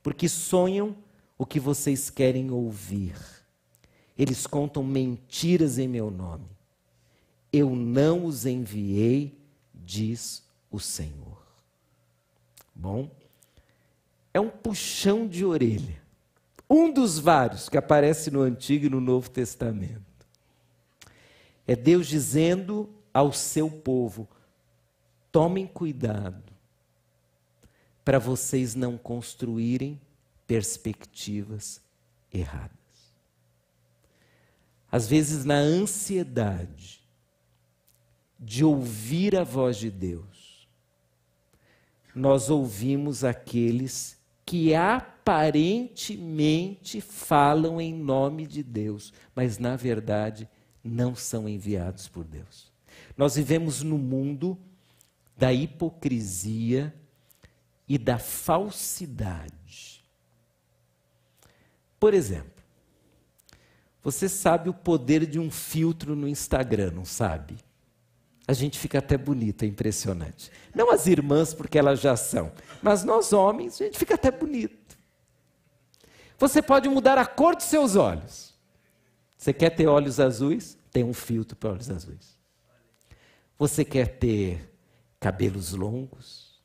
porque 0.00 0.28
sonham 0.28 0.94
o 1.36 1.44
que 1.44 1.58
vocês 1.58 2.08
querem 2.08 2.52
ouvir. 2.52 3.16
Eles 4.16 4.46
contam 4.46 4.84
mentiras 4.84 5.76
em 5.76 5.88
meu 5.88 6.08
nome. 6.08 6.46
Eu 7.52 7.74
não 7.74 8.24
os 8.24 8.46
enviei, 8.46 9.36
diz 9.74 10.44
o 10.70 10.78
Senhor. 10.78 11.42
Bom, 12.72 13.10
é 14.32 14.38
um 14.38 14.50
puxão 14.50 15.26
de 15.26 15.44
orelha. 15.44 16.00
Um 16.68 16.92
dos 16.92 17.18
vários 17.18 17.68
que 17.68 17.76
aparece 17.76 18.30
no 18.30 18.42
Antigo 18.42 18.86
e 18.86 18.88
no 18.88 19.00
Novo 19.00 19.28
Testamento. 19.28 20.09
É 21.70 21.76
Deus 21.76 22.08
dizendo 22.08 22.90
ao 23.14 23.32
seu 23.32 23.70
povo: 23.70 24.28
tomem 25.30 25.68
cuidado 25.68 26.52
para 28.04 28.18
vocês 28.18 28.74
não 28.74 28.98
construírem 28.98 30.00
perspectivas 30.48 31.80
erradas. 32.34 32.74
Às 34.90 35.06
vezes, 35.06 35.44
na 35.44 35.58
ansiedade 35.58 37.00
de 38.36 38.64
ouvir 38.64 39.36
a 39.36 39.44
voz 39.44 39.76
de 39.76 39.92
Deus, 39.92 40.66
nós 42.12 42.50
ouvimos 42.50 43.22
aqueles 43.22 44.18
que 44.44 44.74
aparentemente 44.74 47.00
falam 47.00 47.80
em 47.80 47.94
nome 47.94 48.44
de 48.44 48.64
Deus, 48.64 49.12
mas 49.36 49.56
na 49.56 49.76
verdade 49.76 50.48
não 50.82 51.14
são 51.14 51.48
enviados 51.48 52.08
por 52.08 52.24
Deus. 52.24 52.70
Nós 53.16 53.36
vivemos 53.36 53.82
no 53.82 53.98
mundo 53.98 54.58
da 55.36 55.52
hipocrisia 55.52 56.94
e 57.88 57.98
da 57.98 58.18
falsidade. 58.18 60.04
Por 61.98 62.14
exemplo, 62.14 62.62
você 64.02 64.28
sabe 64.28 64.70
o 64.70 64.74
poder 64.74 65.26
de 65.26 65.38
um 65.38 65.50
filtro 65.50 66.16
no 66.16 66.26
Instagram, 66.26 66.92
não 66.92 67.04
sabe? 67.04 67.58
A 68.48 68.52
gente 68.52 68.78
fica 68.78 68.98
até 68.98 69.16
bonito, 69.16 69.64
é 69.64 69.66
impressionante. 69.66 70.50
Não 70.74 70.90
as 70.90 71.06
irmãs, 71.06 71.54
porque 71.54 71.78
elas 71.78 72.00
já 72.00 72.16
são, 72.16 72.50
mas 72.82 73.04
nós 73.04 73.32
homens, 73.32 73.80
a 73.80 73.84
gente 73.84 73.98
fica 73.98 74.14
até 74.14 74.30
bonito. 74.30 74.98
Você 76.38 76.62
pode 76.62 76.88
mudar 76.88 77.18
a 77.18 77.26
cor 77.26 77.54
dos 77.54 77.66
seus 77.66 77.96
olhos. 77.96 78.49
Você 79.40 79.54
quer 79.54 79.70
ter 79.70 79.86
olhos 79.86 80.20
azuis? 80.20 80.76
Tem 80.92 81.02
um 81.02 81.14
filtro 81.14 81.56
para 81.56 81.70
olhos 81.70 81.88
azuis. 81.88 82.36
Você 83.58 83.86
quer 83.86 84.18
ter 84.18 84.70
cabelos 85.18 85.72
longos? 85.72 86.60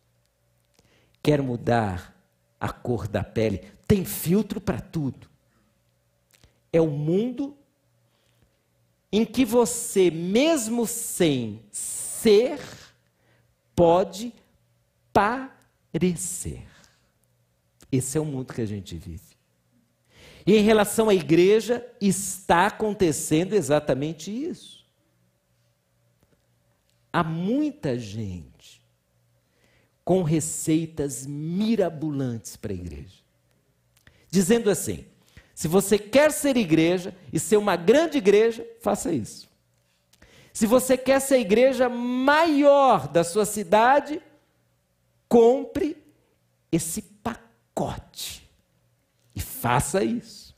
Quer 1.24 1.42
mudar 1.42 2.14
a 2.60 2.70
cor 2.74 3.08
da 3.08 3.24
pele? 3.24 3.60
Tem 3.88 4.04
filtro 4.04 4.60
para 4.60 4.82
tudo. 4.82 5.30
É 6.74 6.82
o 6.82 6.88
mundo 6.88 7.56
em 9.10 9.24
que 9.24 9.46
você, 9.46 10.12
mesmo 10.12 10.86
sem 10.86 11.64
ser, 11.72 12.60
pode 13.74 14.34
parecer. 15.14 16.68
Esse 17.90 18.18
é 18.18 18.22
o 18.22 18.26
mundo 18.26 18.54
que 18.54 18.60
a 18.60 18.66
gente 18.66 18.98
vive. 18.98 19.35
E 20.46 20.56
em 20.56 20.62
relação 20.62 21.10
à 21.10 21.16
igreja, 21.16 21.86
está 22.00 22.68
acontecendo 22.68 23.54
exatamente 23.54 24.32
isso. 24.32 24.86
Há 27.12 27.24
muita 27.24 27.98
gente 27.98 28.82
com 30.04 30.22
receitas 30.22 31.26
mirabolantes 31.26 32.56
para 32.56 32.72
a 32.72 32.76
igreja. 32.76 33.18
Dizendo 34.30 34.70
assim: 34.70 35.06
se 35.56 35.68
você 35.68 35.98
quer 35.98 36.32
ser 36.32 36.58
igreja 36.58 37.16
e 37.34 37.40
ser 37.40 37.58
uma 37.58 37.76
grande 37.76 38.18
igreja, 38.18 38.68
faça 38.82 39.12
isso. 39.12 39.50
Se 40.54 40.68
você 40.68 40.98
quer 40.98 41.20
ser 41.20 41.36
a 41.36 41.40
igreja 41.40 41.90
maior 41.90 43.08
da 43.08 43.24
sua 43.24 43.46
cidade, 43.46 44.22
compre 45.28 45.98
esse 46.72 47.02
pacote. 47.02 48.45
Faça 49.66 50.04
isso. 50.04 50.56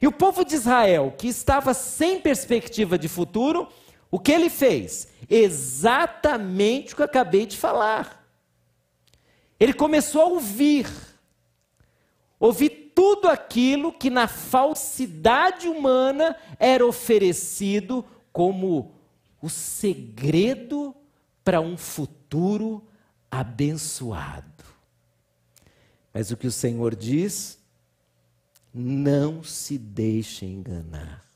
E 0.00 0.06
o 0.06 0.10
povo 0.10 0.42
de 0.42 0.54
Israel, 0.54 1.14
que 1.18 1.28
estava 1.28 1.74
sem 1.74 2.18
perspectiva 2.18 2.96
de 2.96 3.08
futuro, 3.08 3.68
o 4.10 4.18
que 4.18 4.32
ele 4.32 4.48
fez? 4.48 5.08
Exatamente 5.28 6.94
o 6.94 6.96
que 6.96 7.02
eu 7.02 7.04
acabei 7.04 7.44
de 7.44 7.58
falar. 7.58 8.26
Ele 9.60 9.74
começou 9.74 10.22
a 10.22 10.28
ouvir, 10.28 10.88
ouvir 12.40 12.90
tudo 12.94 13.28
aquilo 13.28 13.92
que 13.92 14.08
na 14.08 14.26
falsidade 14.26 15.68
humana 15.68 16.34
era 16.58 16.86
oferecido 16.86 18.02
como 18.32 18.94
o 19.42 19.50
segredo 19.50 20.96
para 21.44 21.60
um 21.60 21.76
futuro 21.76 22.82
abençoado. 23.30 24.64
Mas 26.14 26.30
o 26.30 26.36
que 26.38 26.46
o 26.46 26.52
Senhor 26.52 26.96
diz? 26.96 27.65
Não 28.78 29.42
se 29.42 29.78
deixe 29.78 30.44
enganar. 30.44 31.26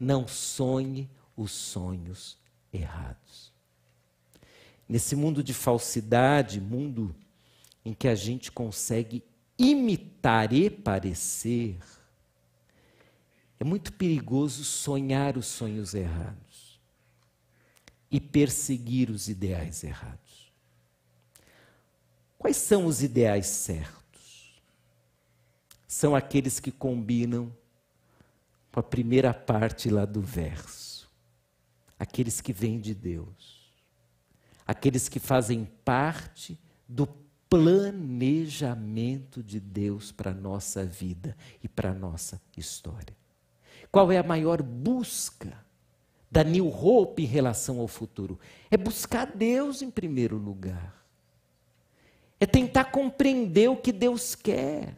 Não 0.00 0.26
sonhe 0.26 1.08
os 1.36 1.52
sonhos 1.52 2.36
errados. 2.72 3.52
Nesse 4.88 5.14
mundo 5.14 5.44
de 5.44 5.54
falsidade, 5.54 6.60
mundo 6.60 7.14
em 7.84 7.94
que 7.94 8.08
a 8.08 8.16
gente 8.16 8.50
consegue 8.50 9.22
imitar 9.56 10.52
e 10.52 10.68
parecer, 10.68 11.78
é 13.60 13.64
muito 13.64 13.92
perigoso 13.92 14.64
sonhar 14.64 15.38
os 15.38 15.46
sonhos 15.46 15.94
errados 15.94 16.80
e 18.10 18.20
perseguir 18.20 19.08
os 19.08 19.28
ideais 19.28 19.84
errados. 19.84 20.52
Quais 22.36 22.56
são 22.56 22.86
os 22.86 23.04
ideais 23.04 23.46
certos? 23.46 24.05
São 25.96 26.14
aqueles 26.14 26.60
que 26.60 26.70
combinam 26.70 27.50
com 28.70 28.78
a 28.78 28.82
primeira 28.82 29.32
parte 29.32 29.88
lá 29.88 30.04
do 30.04 30.20
verso. 30.20 31.10
Aqueles 31.98 32.38
que 32.42 32.52
vêm 32.52 32.78
de 32.78 32.94
Deus. 32.94 33.72
Aqueles 34.66 35.08
que 35.08 35.18
fazem 35.18 35.64
parte 35.86 36.60
do 36.86 37.06
planejamento 37.48 39.42
de 39.42 39.58
Deus 39.58 40.12
para 40.12 40.32
a 40.32 40.34
nossa 40.34 40.84
vida 40.84 41.34
e 41.64 41.68
para 41.68 41.92
a 41.92 41.94
nossa 41.94 42.38
história. 42.54 43.16
Qual 43.90 44.12
é 44.12 44.18
a 44.18 44.22
maior 44.22 44.62
busca 44.62 45.64
da 46.30 46.44
New 46.44 46.68
Hope 46.68 47.22
em 47.22 47.26
relação 47.26 47.80
ao 47.80 47.88
futuro? 47.88 48.38
É 48.70 48.76
buscar 48.76 49.34
Deus 49.34 49.80
em 49.80 49.90
primeiro 49.90 50.36
lugar. 50.36 50.94
É 52.38 52.44
tentar 52.44 52.84
compreender 52.84 53.70
o 53.70 53.78
que 53.78 53.92
Deus 53.92 54.34
quer 54.34 54.94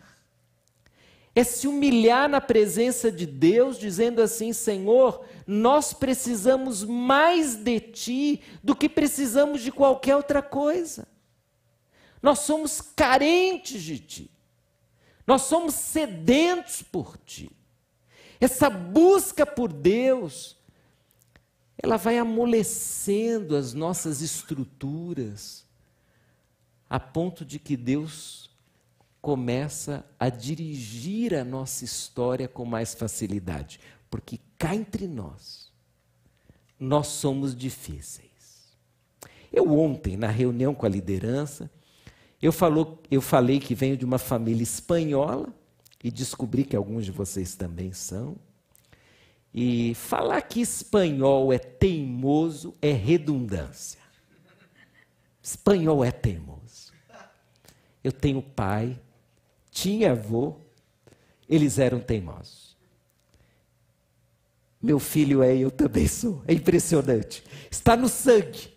é 1.38 1.44
se 1.44 1.68
humilhar 1.68 2.28
na 2.28 2.40
presença 2.40 3.12
de 3.12 3.24
Deus, 3.24 3.78
dizendo 3.78 4.20
assim: 4.20 4.52
Senhor, 4.52 5.24
nós 5.46 5.92
precisamos 5.92 6.82
mais 6.82 7.54
de 7.54 7.78
Ti 7.78 8.42
do 8.60 8.74
que 8.74 8.88
precisamos 8.88 9.62
de 9.62 9.70
qualquer 9.70 10.16
outra 10.16 10.42
coisa. 10.42 11.06
Nós 12.20 12.40
somos 12.40 12.80
carentes 12.80 13.80
de 13.80 14.00
Ti, 14.00 14.30
nós 15.24 15.42
somos 15.42 15.74
sedentos 15.74 16.82
por 16.82 17.16
Ti. 17.18 17.48
Essa 18.40 18.68
busca 18.68 19.46
por 19.46 19.72
Deus, 19.72 20.56
ela 21.80 21.96
vai 21.96 22.18
amolecendo 22.18 23.54
as 23.54 23.72
nossas 23.72 24.22
estruturas, 24.22 25.64
a 26.90 26.98
ponto 26.98 27.44
de 27.44 27.60
que 27.60 27.76
Deus 27.76 28.47
começa 29.20 30.04
a 30.18 30.28
dirigir 30.28 31.34
a 31.34 31.44
nossa 31.44 31.84
história 31.84 32.48
com 32.48 32.64
mais 32.64 32.94
facilidade, 32.94 33.80
porque 34.10 34.38
cá 34.56 34.74
entre 34.74 35.06
nós, 35.06 35.72
nós 36.78 37.08
somos 37.08 37.54
difíceis. 37.54 38.28
Eu 39.52 39.72
ontem, 39.72 40.16
na 40.16 40.28
reunião 40.28 40.74
com 40.74 40.86
a 40.86 40.88
liderança, 40.88 41.70
eu, 42.40 42.52
falou, 42.52 43.02
eu 43.10 43.20
falei 43.20 43.58
que 43.58 43.74
venho 43.74 43.96
de 43.96 44.04
uma 44.04 44.18
família 44.18 44.62
espanhola, 44.62 45.52
e 46.02 46.10
descobri 46.10 46.64
que 46.64 46.76
alguns 46.76 47.04
de 47.04 47.10
vocês 47.10 47.54
também 47.54 47.92
são. 47.92 48.36
E 49.52 49.94
falar 49.94 50.40
que 50.42 50.60
espanhol 50.60 51.52
é 51.52 51.58
teimoso 51.58 52.74
é 52.80 52.92
redundância. 52.92 54.00
Espanhol 55.42 56.04
é 56.04 56.12
teimoso. 56.12 56.92
Eu 58.04 58.12
tenho 58.12 58.40
pai 58.42 59.00
tinha 59.80 60.10
avô, 60.10 60.56
eles 61.48 61.78
eram 61.78 62.00
teimosos. 62.00 62.76
Meu 64.82 64.98
filho 64.98 65.40
é, 65.40 65.56
eu 65.56 65.70
também 65.70 66.08
sou. 66.08 66.42
É 66.48 66.52
impressionante. 66.52 67.44
Está 67.70 67.96
no 67.96 68.08
sangue. 68.08 68.76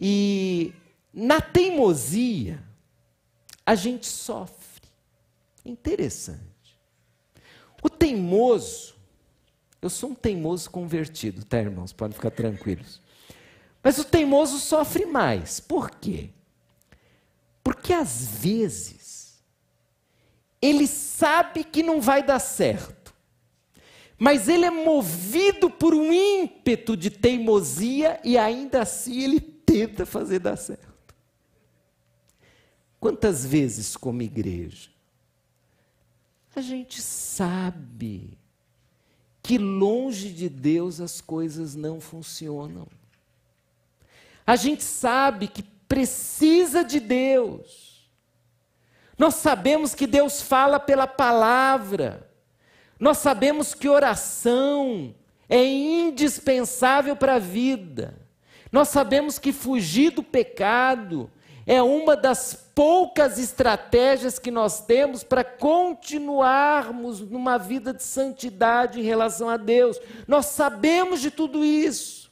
E 0.00 0.74
na 1.14 1.40
teimosia, 1.40 2.60
a 3.64 3.76
gente 3.76 4.06
sofre. 4.06 4.88
Interessante. 5.64 6.40
O 7.80 7.88
teimoso, 7.88 8.96
eu 9.80 9.88
sou 9.88 10.10
um 10.10 10.14
teimoso 10.14 10.68
convertido, 10.68 11.44
tá, 11.44 11.58
irmãos? 11.58 11.92
Podem 11.92 12.14
ficar 12.14 12.32
tranquilos. 12.32 13.00
Mas 13.84 13.98
o 13.98 14.04
teimoso 14.04 14.58
sofre 14.58 15.06
mais. 15.06 15.60
Por 15.60 15.90
quê? 15.92 16.30
Porque 17.62 17.92
às 17.92 18.26
vezes 18.38 18.95
ele 20.60 20.86
sabe 20.86 21.64
que 21.64 21.82
não 21.82 22.00
vai 22.00 22.22
dar 22.22 22.38
certo, 22.38 23.14
mas 24.18 24.48
ele 24.48 24.64
é 24.64 24.70
movido 24.70 25.68
por 25.70 25.94
um 25.94 26.12
ímpeto 26.12 26.96
de 26.96 27.10
teimosia 27.10 28.20
e 28.24 28.38
ainda 28.38 28.82
assim 28.82 29.22
ele 29.22 29.40
tenta 29.40 30.06
fazer 30.06 30.38
dar 30.38 30.56
certo. 30.56 31.14
Quantas 32.98 33.44
vezes, 33.44 33.96
como 33.96 34.22
igreja, 34.22 34.90
a 36.54 36.60
gente 36.60 37.02
sabe 37.02 38.38
que 39.42 39.58
longe 39.58 40.32
de 40.32 40.48
Deus 40.48 41.00
as 41.00 41.20
coisas 41.20 41.76
não 41.76 42.00
funcionam. 42.00 42.88
A 44.46 44.56
gente 44.56 44.82
sabe 44.82 45.46
que 45.46 45.62
precisa 45.62 46.82
de 46.82 46.98
Deus. 46.98 47.85
Nós 49.18 49.36
sabemos 49.36 49.94
que 49.94 50.06
Deus 50.06 50.42
fala 50.42 50.78
pela 50.78 51.06
palavra. 51.06 52.30
Nós 52.98 53.18
sabemos 53.18 53.74
que 53.74 53.88
oração 53.88 55.14
é 55.48 55.64
indispensável 55.64 57.16
para 57.16 57.36
a 57.36 57.38
vida. 57.38 58.14
Nós 58.70 58.88
sabemos 58.88 59.38
que 59.38 59.52
fugir 59.52 60.10
do 60.10 60.22
pecado 60.22 61.30
é 61.66 61.82
uma 61.82 62.16
das 62.16 62.54
poucas 62.74 63.38
estratégias 63.38 64.38
que 64.38 64.52
nós 64.52 64.84
temos 64.84 65.24
para 65.24 65.42
continuarmos 65.42 67.20
numa 67.20 67.58
vida 67.58 67.92
de 67.92 68.04
santidade 68.04 69.00
em 69.00 69.02
relação 69.02 69.48
a 69.48 69.56
Deus. 69.56 69.98
Nós 70.28 70.46
sabemos 70.46 71.20
de 71.20 71.30
tudo 71.30 71.64
isso, 71.64 72.30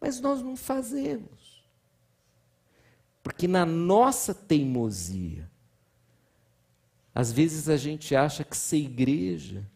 mas 0.00 0.20
nós 0.20 0.42
não 0.42 0.56
fazemos. 0.56 1.37
Porque 3.28 3.46
na 3.46 3.66
nossa 3.66 4.34
teimosia, 4.34 5.50
às 7.14 7.30
vezes 7.30 7.68
a 7.68 7.76
gente 7.76 8.16
acha 8.16 8.42
que 8.42 8.56
ser 8.56 8.78
igreja 8.78 9.70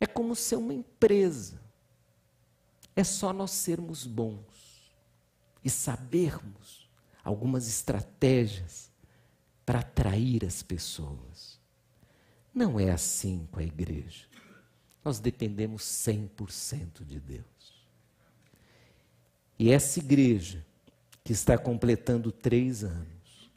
é 0.00 0.06
como 0.06 0.34
ser 0.34 0.56
uma 0.56 0.72
empresa. 0.72 1.60
É 2.96 3.04
só 3.04 3.30
nós 3.30 3.50
sermos 3.50 4.06
bons 4.06 4.90
e 5.62 5.68
sabermos 5.68 6.88
algumas 7.22 7.68
estratégias 7.68 8.90
para 9.66 9.80
atrair 9.80 10.46
as 10.46 10.62
pessoas. 10.62 11.60
Não 12.54 12.80
é 12.80 12.90
assim 12.90 13.46
com 13.52 13.60
a 13.60 13.64
igreja. 13.64 14.24
Nós 15.04 15.20
dependemos 15.20 15.82
100% 15.82 17.04
de 17.04 17.20
Deus. 17.20 17.44
E 19.58 19.70
essa 19.70 19.98
igreja 19.98 20.64
que 21.24 21.32
está 21.32 21.56
completando 21.56 22.30
três 22.30 22.84
anos. 22.84 23.50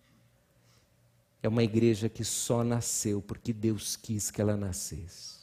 É 1.43 1.49
uma 1.49 1.63
igreja 1.63 2.08
que 2.08 2.23
só 2.23 2.63
nasceu 2.63 3.21
porque 3.21 3.51
Deus 3.51 3.97
quis 3.97 4.32
que 4.32 4.41
ela 4.41 4.56
nascesse. 4.56 5.38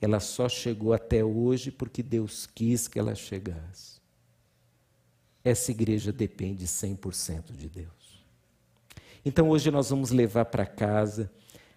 Ela 0.00 0.18
só 0.18 0.48
chegou 0.48 0.94
até 0.94 1.22
hoje 1.22 1.70
porque 1.70 2.02
Deus 2.02 2.46
quis 2.46 2.88
que 2.88 2.98
ela 2.98 3.14
chegasse. 3.14 4.00
Essa 5.44 5.70
igreja 5.70 6.10
depende 6.10 6.66
100% 6.66 7.52
de 7.52 7.68
Deus. 7.68 8.24
Então 9.24 9.50
hoje 9.50 9.70
nós 9.70 9.90
vamos 9.90 10.10
levar 10.10 10.46
para 10.46 10.64
casa 10.64 11.30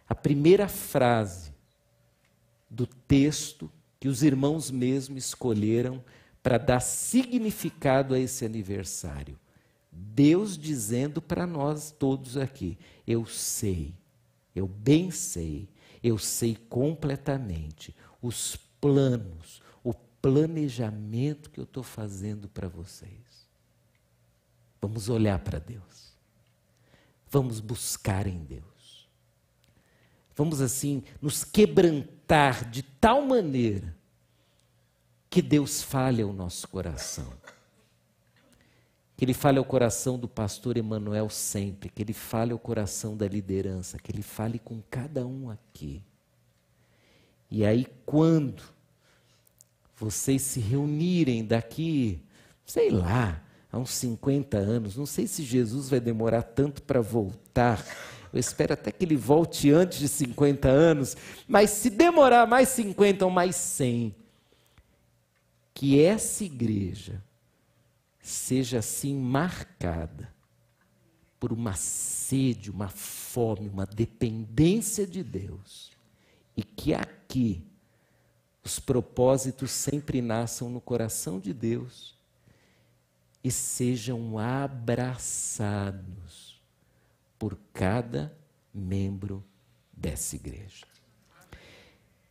a 0.08 0.16
primeira 0.16 0.70
frase 0.70 1.52
do 2.70 2.88
texto 2.88 3.70
que 4.00 4.08
os 4.08 4.24
irmãos 4.24 4.72
mesmo 4.72 5.18
escolheram 5.18 6.04
para 6.44 6.58
dar 6.58 6.82
significado 6.82 8.14
a 8.14 8.20
esse 8.20 8.46
aniversário. 8.46 9.40
Deus 9.90 10.58
dizendo 10.58 11.22
para 11.22 11.48
nós 11.48 11.90
todos 11.90 12.36
aqui: 12.36 12.78
eu 13.08 13.26
sei, 13.26 13.96
eu 14.54 14.68
bem 14.68 15.10
sei, 15.10 15.70
eu 16.04 16.18
sei 16.18 16.58
completamente 16.70 17.96
os 18.22 18.58
planos, 18.82 19.62
o 19.82 19.94
planejamento 19.94 21.50
que 21.50 21.60
eu 21.60 21.64
estou 21.64 21.84
fazendo 21.84 22.50
para 22.50 22.68
vocês. 22.68 23.48
Vamos 24.82 25.08
olhar 25.08 25.40
para 25.40 25.60
Deus. 25.60 26.12
Vamos 27.30 27.62
buscar 27.62 28.28
em 28.28 28.44
Deus. 28.44 29.08
Vamos 30.36 30.60
assim 30.60 31.04
nos 31.22 31.44
quebrantar 31.46 32.70
de 32.70 32.84
tal 32.84 33.26
maneira 33.26 33.96
que 35.34 35.42
Deus 35.42 35.82
fale 35.82 36.22
ao 36.22 36.32
nosso 36.32 36.68
coração. 36.68 37.26
Que 39.18 39.26
Ele 39.26 39.34
fale 39.34 39.58
ao 39.58 39.66
coração 39.66 40.16
do 40.16 40.28
pastor 40.28 40.78
Emanuel 40.78 41.28
sempre, 41.28 41.90
que 41.90 42.04
Ele 42.04 42.14
fale 42.14 42.52
ao 42.52 42.60
coração 42.60 43.18
da 43.18 43.28
liderança, 43.28 43.98
que 43.98 44.12
Ele 44.12 44.22
fale 44.22 44.60
com 44.60 44.80
cada 44.92 45.26
um 45.26 45.50
aqui. 45.50 46.04
E 47.50 47.66
aí, 47.66 47.88
quando 48.06 48.62
vocês 49.98 50.44
se 50.44 50.60
reunirem 50.60 51.44
daqui, 51.44 52.22
sei 52.64 52.92
lá, 52.92 53.42
há 53.72 53.80
uns 53.80 53.90
50 53.90 54.56
anos, 54.56 54.96
não 54.96 55.08
sei 55.08 55.26
se 55.26 55.42
Jesus 55.42 55.90
vai 55.90 56.00
demorar 56.00 56.44
tanto 56.44 56.84
para 56.84 57.02
voltar. 57.02 57.84
Eu 58.32 58.40
espero 58.40 58.74
até 58.74 58.92
que 58.92 59.04
ele 59.04 59.16
volte 59.16 59.72
antes 59.72 59.98
de 59.98 60.08
50 60.08 60.70
anos, 60.70 61.18
mas 61.48 61.72
se 61.72 61.90
demorar 61.90 62.46
mais 62.46 62.70
50 62.70 63.26
ou 63.26 63.32
mais 63.32 63.56
100, 63.56 64.14
que 65.74 66.00
essa 66.00 66.44
igreja 66.44 67.24
seja 68.22 68.80
assim 68.80 69.16
marcada 69.16 70.34
por 71.40 71.52
uma 71.52 71.76
sede, 71.76 72.72
uma 72.72 72.88
fome, 72.88 73.68
uma 73.68 73.86
dependência 73.86 75.06
de 75.06 75.22
Deus. 75.22 75.92
E 76.56 76.64
que 76.64 76.94
aqui 76.94 77.66
os 78.64 78.80
propósitos 78.80 79.72
sempre 79.72 80.22
nasçam 80.22 80.70
no 80.70 80.80
coração 80.80 81.38
de 81.40 81.54
Deus 81.54 82.18
e 83.44 83.52
sejam 83.52 84.40
abraçados 84.40 85.94
por 87.38 87.60
cada 87.74 88.34
membro 88.74 89.44
dessa 89.92 90.38
igreja. 90.38 90.86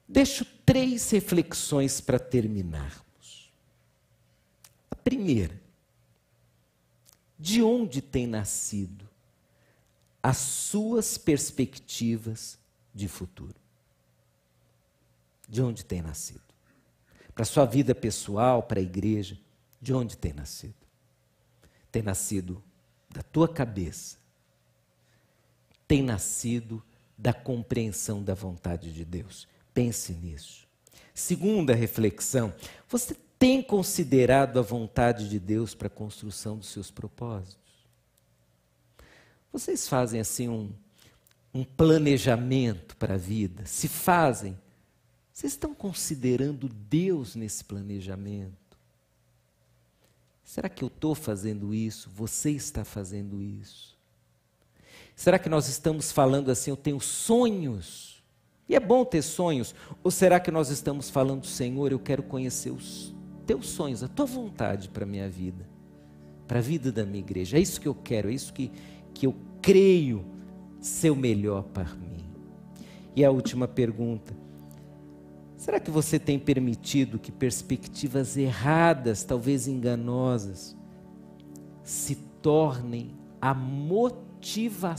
Deixo 0.09 0.47
três 0.65 1.11
reflexões 1.11 2.01
para 2.01 2.19
terminarmos. 2.19 3.12
Primeira, 5.05 5.61
de 7.39 7.63
onde 7.63 8.01
tem 8.01 8.27
nascido 8.27 9.09
as 10.23 10.37
suas 10.37 11.19
perspectivas 11.19 12.59
de 12.95 13.09
futuro? 13.09 13.57
De 15.49 15.61
onde 15.61 15.85
tem 15.85 16.01
nascido? 16.01 16.43
Para 17.35 17.43
a 17.43 17.47
sua 17.47 17.65
vida 17.65 17.95
pessoal, 17.95 18.63
para 18.63 18.79
a 18.79 18.83
igreja, 18.83 19.39
de 19.81 19.93
onde 19.93 20.17
tem 20.17 20.33
nascido? 20.33 20.75
Tem 21.91 22.03
nascido 22.03 22.63
da 23.11 23.23
tua 23.23 23.49
cabeça, 23.49 24.17
tem 25.87 26.03
nascido 26.03 26.83
da 27.19 27.33
compreensão 27.33 28.23
da 28.23 28.35
vontade 28.35 28.93
de 28.93 29.05
Deus. 29.05 29.47
Pense 29.75 30.13
nisso. 30.13 30.67
Segunda 31.13 31.75
reflexão, 31.75 32.55
você 32.89 33.15
tem 33.43 33.61
considerado 33.61 34.61
a 34.61 34.63
vontade 34.63 35.29
de 35.29 35.41
Deus 35.41 35.75
para 35.75 35.89
a 35.89 35.91
construção 35.91 36.57
dos 36.57 36.69
seus 36.69 36.93
propósitos? 36.93 37.59
Vocês 39.53 39.89
fazem 39.89 40.21
assim 40.21 40.49
um, 40.49 40.71
um 41.53 41.65
planejamento 41.65 42.97
para 42.97 43.15
a 43.15 43.19
vida? 43.19 43.67
Se 43.67 43.89
fazem, 43.89 44.57
vocês 45.33 45.55
estão 45.55 45.75
considerando 45.75 46.69
Deus 46.69 47.35
nesse 47.35 47.65
planejamento? 47.65 48.79
Será 50.45 50.69
que 50.69 50.85
eu 50.85 50.89
estou 50.89 51.13
fazendo 51.13 51.75
isso? 51.75 52.11
Você 52.15 52.53
está 52.53 52.85
fazendo 52.85 53.43
isso? 53.43 53.99
Será 55.17 55.37
que 55.37 55.49
nós 55.49 55.67
estamos 55.69 56.13
falando 56.13 56.49
assim, 56.49 56.71
eu 56.71 56.77
tenho 56.77 57.01
sonhos? 57.01 58.23
E 58.69 58.77
é 58.77 58.81
bom 58.81 59.05
ter 59.05 59.23
sonhos? 59.23 59.75
Ou 60.05 60.13
será 60.13 60.39
que 60.39 60.53
nós 60.53 60.69
estamos 60.69 61.11
falando, 61.11 61.45
Senhor, 61.45 61.91
eu 61.91 61.99
quero 61.99 62.23
conhecer 62.23 62.71
os 62.71 63.13
teus 63.47 63.69
sonhos, 63.69 64.03
a 64.03 64.09
tua 64.09 64.27
vontade 64.27 64.89
para 64.89 65.05
a 65.05 65.07
minha 65.07 65.29
vida, 65.29 65.69
para 66.47 66.59
a 66.59 66.63
vida 66.63 66.91
da 66.91 67.05
minha 67.05 67.21
igreja. 67.21 67.57
É 67.57 67.61
isso 67.61 67.81
que 67.81 67.89
eu 67.89 67.95
quero, 67.95 68.31
é 68.31 68.33
isso 68.33 68.53
que, 68.53 68.71
que 69.15 69.27
eu 69.27 69.35
creio 69.61 70.25
ser 70.81 71.11
o 71.11 71.17
melhor 71.17 71.63
para 71.65 71.95
mim. 71.95 72.25
E 73.15 73.25
a 73.25 73.31
última 73.31 73.69
pergunta: 73.69 74.35
será 75.57 75.79
que 75.79 75.91
você 75.91 76.19
tem 76.19 76.39
permitido 76.39 77.19
que 77.19 77.31
perspectivas 77.31 78.37
erradas, 78.37 79.25
talvez 79.25 79.69
enganosas, 79.69 80.77
se 81.83 82.17
tornem 82.43 83.17
a 83.41 83.55
motivação 83.55 84.91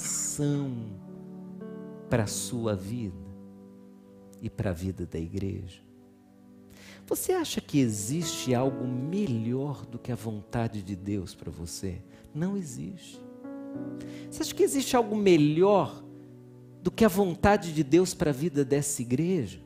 para 2.10 2.24
a 2.24 2.28
sua 2.28 2.76
vida 2.76 3.24
e 4.42 4.50
para 4.50 4.70
a 4.70 4.74
vida 4.74 5.06
da 5.06 5.20
igreja? 5.20 5.83
Você 7.16 7.32
acha 7.32 7.62
que 7.62 7.80
existe 7.80 8.56
algo 8.56 8.88
melhor 8.88 9.86
do 9.86 10.00
que 10.00 10.12
a 10.12 10.16
vontade 10.16 10.82
de 10.82 10.96
Deus 10.96 11.36
para 11.36 11.52
você? 11.52 12.02
Não 12.34 12.58
existe. 12.58 13.22
Você 14.32 14.42
acha 14.42 14.56
que 14.56 14.64
existe 14.64 14.98
algo 14.98 15.16
melhor 15.16 16.04
do 16.82 16.90
que 16.90 17.06
a 17.06 17.08
vontade 17.08 17.72
de 17.72 17.84
Deus 17.84 18.16
para 18.16 18.32
a 18.32 18.34
vida 18.34 18.66
dessa 18.66 19.04
igreja? 19.04 19.60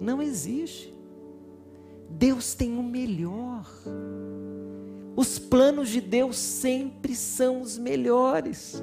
Não 0.00 0.22
existe. 0.22 0.94
Deus 2.08 2.54
tem 2.54 2.78
o 2.78 2.84
melhor. 2.84 3.68
Os 5.16 5.40
planos 5.40 5.88
de 5.88 6.00
Deus 6.00 6.36
sempre 6.36 7.16
são 7.16 7.62
os 7.62 7.76
melhores. 7.76 8.80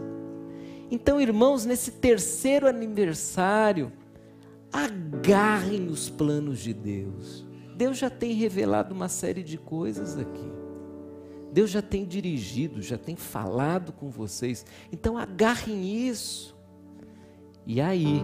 Então, 0.92 1.22
irmãos, 1.22 1.64
nesse 1.64 1.92
terceiro 1.92 2.68
aniversário, 2.68 3.94
agarrem 4.74 5.88
os 5.88 6.10
planos 6.10 6.60
de 6.60 6.74
Deus. 6.74 7.50
Deus 7.82 7.98
já 7.98 8.12
tem 8.12 8.34
revelado 8.34 8.94
uma 8.94 9.10
série 9.10 9.42
de 9.42 9.58
coisas 9.58 10.16
aqui. 10.16 10.54
Deus 11.52 11.72
já 11.72 11.82
tem 11.82 12.06
dirigido, 12.06 12.80
já 12.80 12.96
tem 12.96 13.16
falado 13.16 13.92
com 13.92 14.08
vocês. 14.08 14.64
Então 14.92 15.18
agarrem 15.18 16.08
isso. 16.08 16.56
E 17.66 17.82
aí, 17.82 18.24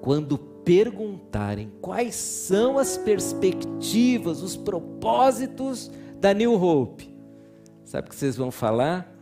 quando 0.00 0.38
perguntarem 0.38 1.72
quais 1.80 2.14
são 2.14 2.78
as 2.78 2.96
perspectivas, 2.96 4.40
os 4.44 4.56
propósitos 4.56 5.90
da 6.20 6.32
New 6.32 6.54
Hope, 6.54 7.12
sabe 7.84 8.06
o 8.06 8.10
que 8.10 8.16
vocês 8.16 8.36
vão 8.36 8.52
falar? 8.52 9.12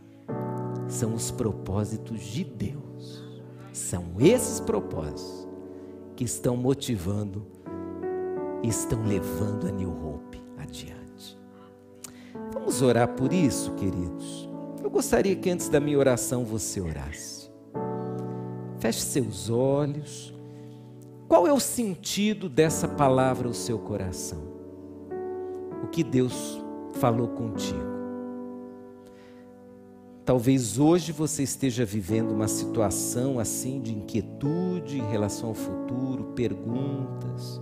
São 0.87 1.15
os 1.15 1.31
propósitos 1.31 2.21
de 2.21 2.43
Deus. 2.43 3.23
São 3.73 4.05
esses 4.19 4.59
propósitos 4.59 5.47
que 6.15 6.23
estão 6.23 6.55
motivando 6.55 7.54
estão 8.63 9.03
levando 9.03 9.67
a 9.67 9.71
New 9.71 9.89
Hope 9.89 10.41
adiante. 10.57 11.37
Vamos 12.51 12.81
orar 12.81 13.09
por 13.09 13.31
isso, 13.31 13.71
queridos. 13.73 14.49
Eu 14.83 14.89
gostaria 14.89 15.35
que 15.35 15.49
antes 15.49 15.69
da 15.69 15.79
minha 15.79 15.97
oração 15.97 16.43
você 16.43 16.79
orasse. 16.79 17.49
Feche 18.79 19.01
seus 19.01 19.49
olhos. 19.49 20.33
Qual 21.27 21.47
é 21.47 21.53
o 21.53 21.59
sentido 21.59 22.47
dessa 22.47 22.87
palavra 22.87 23.47
ao 23.47 23.53
seu 23.53 23.79
coração? 23.79 24.43
O 25.83 25.87
que 25.87 26.03
Deus 26.03 26.61
falou 26.93 27.29
contigo? 27.29 27.95
Talvez 30.23 30.79
hoje 30.79 31.11
você 31.11 31.43
esteja 31.43 31.85
vivendo 31.85 32.31
uma 32.31 32.47
situação 32.47 33.37
assim 33.37 33.79
de 33.79 33.93
inquietude 33.93 34.97
em 34.97 35.07
relação 35.07 35.49
ao 35.49 35.55
futuro, 35.55 36.31
perguntas. 36.35 37.61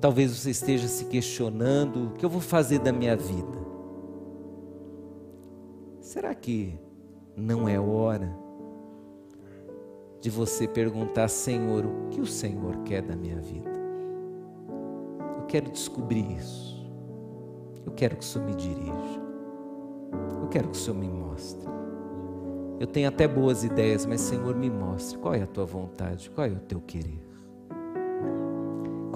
Talvez 0.00 0.36
você 0.36 0.50
esteja 0.50 0.88
se 0.88 1.06
questionando: 1.06 2.08
o 2.08 2.10
que 2.12 2.24
eu 2.24 2.30
vou 2.30 2.40
fazer 2.40 2.78
da 2.78 2.92
minha 2.92 3.16
vida? 3.16 3.66
Será 6.00 6.34
que 6.34 6.78
não 7.36 7.68
é 7.68 7.78
hora 7.78 8.36
de 10.20 10.30
você 10.30 10.66
perguntar, 10.66 11.28
Senhor, 11.28 11.84
o 11.84 12.08
que 12.08 12.20
o 12.20 12.26
Senhor 12.26 12.78
quer 12.84 13.02
da 13.02 13.16
minha 13.16 13.40
vida? 13.40 13.70
Eu 15.38 15.44
quero 15.46 15.70
descobrir 15.70 16.30
isso. 16.32 16.76
Eu 17.84 17.92
quero 17.92 18.16
que 18.16 18.22
o 18.22 18.26
Senhor 18.26 18.44
me 18.44 18.54
dirija. 18.54 19.20
Eu 20.40 20.48
quero 20.48 20.68
que 20.68 20.76
o 20.76 20.80
Senhor 20.80 20.98
me 20.98 21.08
mostre. 21.08 21.68
Eu 22.78 22.86
tenho 22.86 23.08
até 23.08 23.26
boas 23.26 23.64
ideias, 23.64 24.04
mas 24.04 24.20
Senhor, 24.20 24.54
me 24.54 24.68
mostre 24.68 25.18
qual 25.18 25.34
é 25.34 25.42
a 25.42 25.46
tua 25.46 25.64
vontade, 25.64 26.30
qual 26.30 26.46
é 26.46 26.50
o 26.50 26.60
teu 26.60 26.80
querer. 26.80 27.20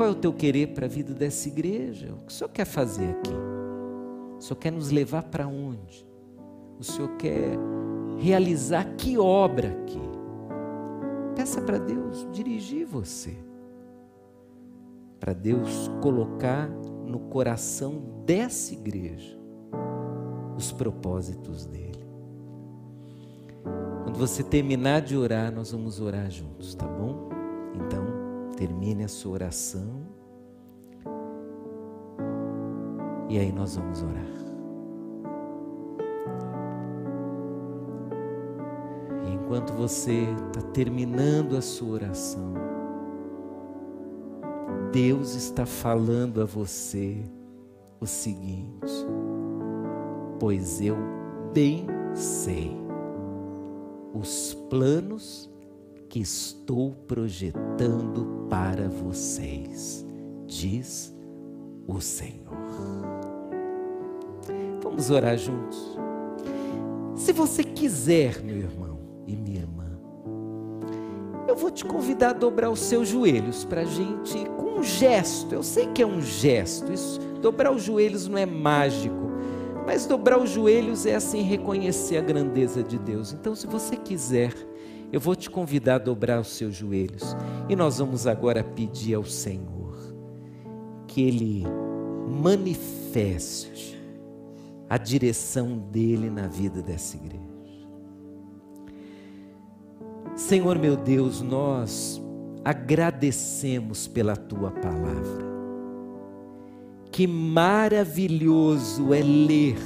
Qual 0.00 0.08
é 0.08 0.12
o 0.12 0.14
teu 0.14 0.32
querer 0.32 0.68
para 0.68 0.86
a 0.86 0.88
vida 0.88 1.12
dessa 1.12 1.46
igreja? 1.46 2.14
O 2.14 2.24
que 2.24 2.32
o 2.32 2.34
Senhor 2.34 2.48
quer 2.48 2.64
fazer 2.64 3.10
aqui? 3.10 3.34
O 4.38 4.40
Senhor 4.40 4.56
quer 4.56 4.72
nos 4.72 4.90
levar 4.90 5.24
para 5.24 5.46
onde? 5.46 6.08
O 6.78 6.82
Senhor 6.82 7.18
quer 7.18 7.58
realizar 8.16 8.94
que 8.96 9.18
obra 9.18 9.68
aqui? 9.68 10.00
Peça 11.36 11.60
para 11.60 11.76
Deus 11.76 12.26
dirigir 12.32 12.86
você. 12.86 13.36
Para 15.18 15.34
Deus 15.34 15.90
colocar 16.00 16.66
no 17.06 17.20
coração 17.28 18.02
dessa 18.24 18.72
igreja 18.72 19.38
os 20.56 20.72
propósitos 20.72 21.66
dele. 21.66 22.06
Quando 24.04 24.16
você 24.16 24.42
terminar 24.42 25.02
de 25.02 25.14
orar, 25.14 25.52
nós 25.52 25.72
vamos 25.72 26.00
orar 26.00 26.30
juntos, 26.30 26.74
tá 26.74 26.86
bom? 26.86 27.28
Então, 27.74 28.09
termine 28.60 29.04
a 29.04 29.08
sua 29.08 29.32
oração. 29.32 30.02
E 33.26 33.38
aí 33.38 33.50
nós 33.50 33.74
vamos 33.76 34.02
orar. 34.02 34.26
E 39.26 39.32
enquanto 39.32 39.72
você 39.72 40.24
está 40.48 40.60
terminando 40.74 41.56
a 41.56 41.62
sua 41.62 41.88
oração, 41.88 42.52
Deus 44.92 45.34
está 45.34 45.64
falando 45.64 46.42
a 46.42 46.44
você 46.44 47.16
o 47.98 48.04
seguinte: 48.06 48.92
pois 50.38 50.82
eu 50.82 50.98
bem 51.54 51.86
sei 52.12 52.76
os 54.12 54.52
planos 54.68 55.49
que 56.10 56.18
estou 56.18 56.90
projetando 57.06 58.48
para 58.50 58.88
vocês, 58.88 60.04
diz 60.44 61.16
o 61.86 62.00
Senhor. 62.00 62.50
Vamos 64.82 65.08
orar 65.08 65.38
juntos. 65.38 65.96
Se 67.14 67.32
você 67.32 67.62
quiser, 67.62 68.42
meu 68.42 68.56
irmão 68.56 68.98
e 69.24 69.36
minha 69.36 69.60
irmã, 69.60 69.86
eu 71.46 71.54
vou 71.54 71.70
te 71.70 71.84
convidar 71.84 72.30
a 72.30 72.32
dobrar 72.32 72.70
os 72.70 72.80
seus 72.80 73.08
joelhos 73.08 73.64
para 73.64 73.82
a 73.82 73.84
gente, 73.84 74.44
com 74.56 74.80
um 74.80 74.82
gesto. 74.82 75.54
Eu 75.54 75.62
sei 75.62 75.86
que 75.86 76.02
é 76.02 76.06
um 76.06 76.20
gesto, 76.20 76.92
isso, 76.92 77.20
dobrar 77.40 77.70
os 77.70 77.84
joelhos 77.84 78.26
não 78.26 78.36
é 78.36 78.46
mágico, 78.46 79.30
mas 79.86 80.06
dobrar 80.06 80.40
os 80.40 80.50
joelhos 80.50 81.06
é 81.06 81.14
assim 81.14 81.42
reconhecer 81.42 82.16
a 82.16 82.20
grandeza 82.20 82.82
de 82.82 82.98
Deus. 82.98 83.32
Então, 83.32 83.54
se 83.54 83.68
você 83.68 83.94
quiser, 83.94 84.52
eu 85.12 85.20
vou 85.20 85.34
te 85.34 85.50
convidar 85.50 85.96
a 85.96 85.98
dobrar 85.98 86.40
os 86.40 86.48
seus 86.48 86.74
joelhos 86.74 87.36
e 87.68 87.74
nós 87.74 87.98
vamos 87.98 88.26
agora 88.26 88.62
pedir 88.62 89.14
ao 89.14 89.24
Senhor 89.24 89.96
que 91.06 91.22
Ele 91.22 91.64
manifeste 92.42 94.00
a 94.88 94.96
direção 94.96 95.78
dele 95.78 96.30
na 96.30 96.46
vida 96.46 96.80
dessa 96.80 97.16
igreja. 97.16 97.40
Senhor 100.36 100.78
meu 100.78 100.96
Deus, 100.96 101.42
nós 101.42 102.22
agradecemos 102.64 104.06
pela 104.06 104.36
tua 104.36 104.70
palavra. 104.70 105.50
Que 107.10 107.26
maravilhoso 107.26 109.12
é 109.12 109.22
ler 109.22 109.78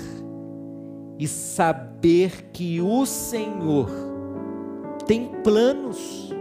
e 1.18 1.26
saber 1.26 2.50
que 2.52 2.80
o 2.80 3.06
Senhor 3.06 4.13
tem 5.07 5.26
planos. 5.42 6.32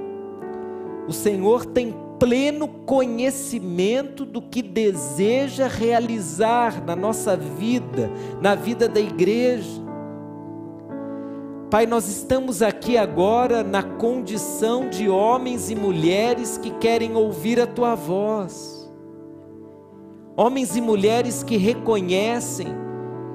O 1.08 1.14
Senhor 1.14 1.66
tem 1.66 1.94
pleno 2.20 2.68
conhecimento 2.68 4.26
do 4.26 4.42
que 4.42 4.62
deseja 4.62 5.68
realizar 5.68 6.84
na 6.86 6.96
nossa 6.96 7.36
vida, 7.36 8.10
na 8.42 8.56
vida 8.56 8.88
da 8.88 9.00
igreja. 9.00 9.82
Pai, 11.70 11.86
nós 11.86 12.08
estamos 12.08 12.62
aqui 12.62 12.98
agora 12.98 13.64
na 13.64 13.82
condição 13.82 14.90
de 14.90 15.10
homens 15.10 15.70
e 15.70 15.76
mulheres 15.76 16.58
que 16.58 16.70
querem 16.70 17.16
ouvir 17.16 17.60
a 17.60 17.68
tua 17.68 17.96
voz. 17.96 18.90
Homens 20.38 20.76
e 20.76 20.82
mulheres 20.82 21.44
que 21.44 21.58
reconhecem 21.58 22.83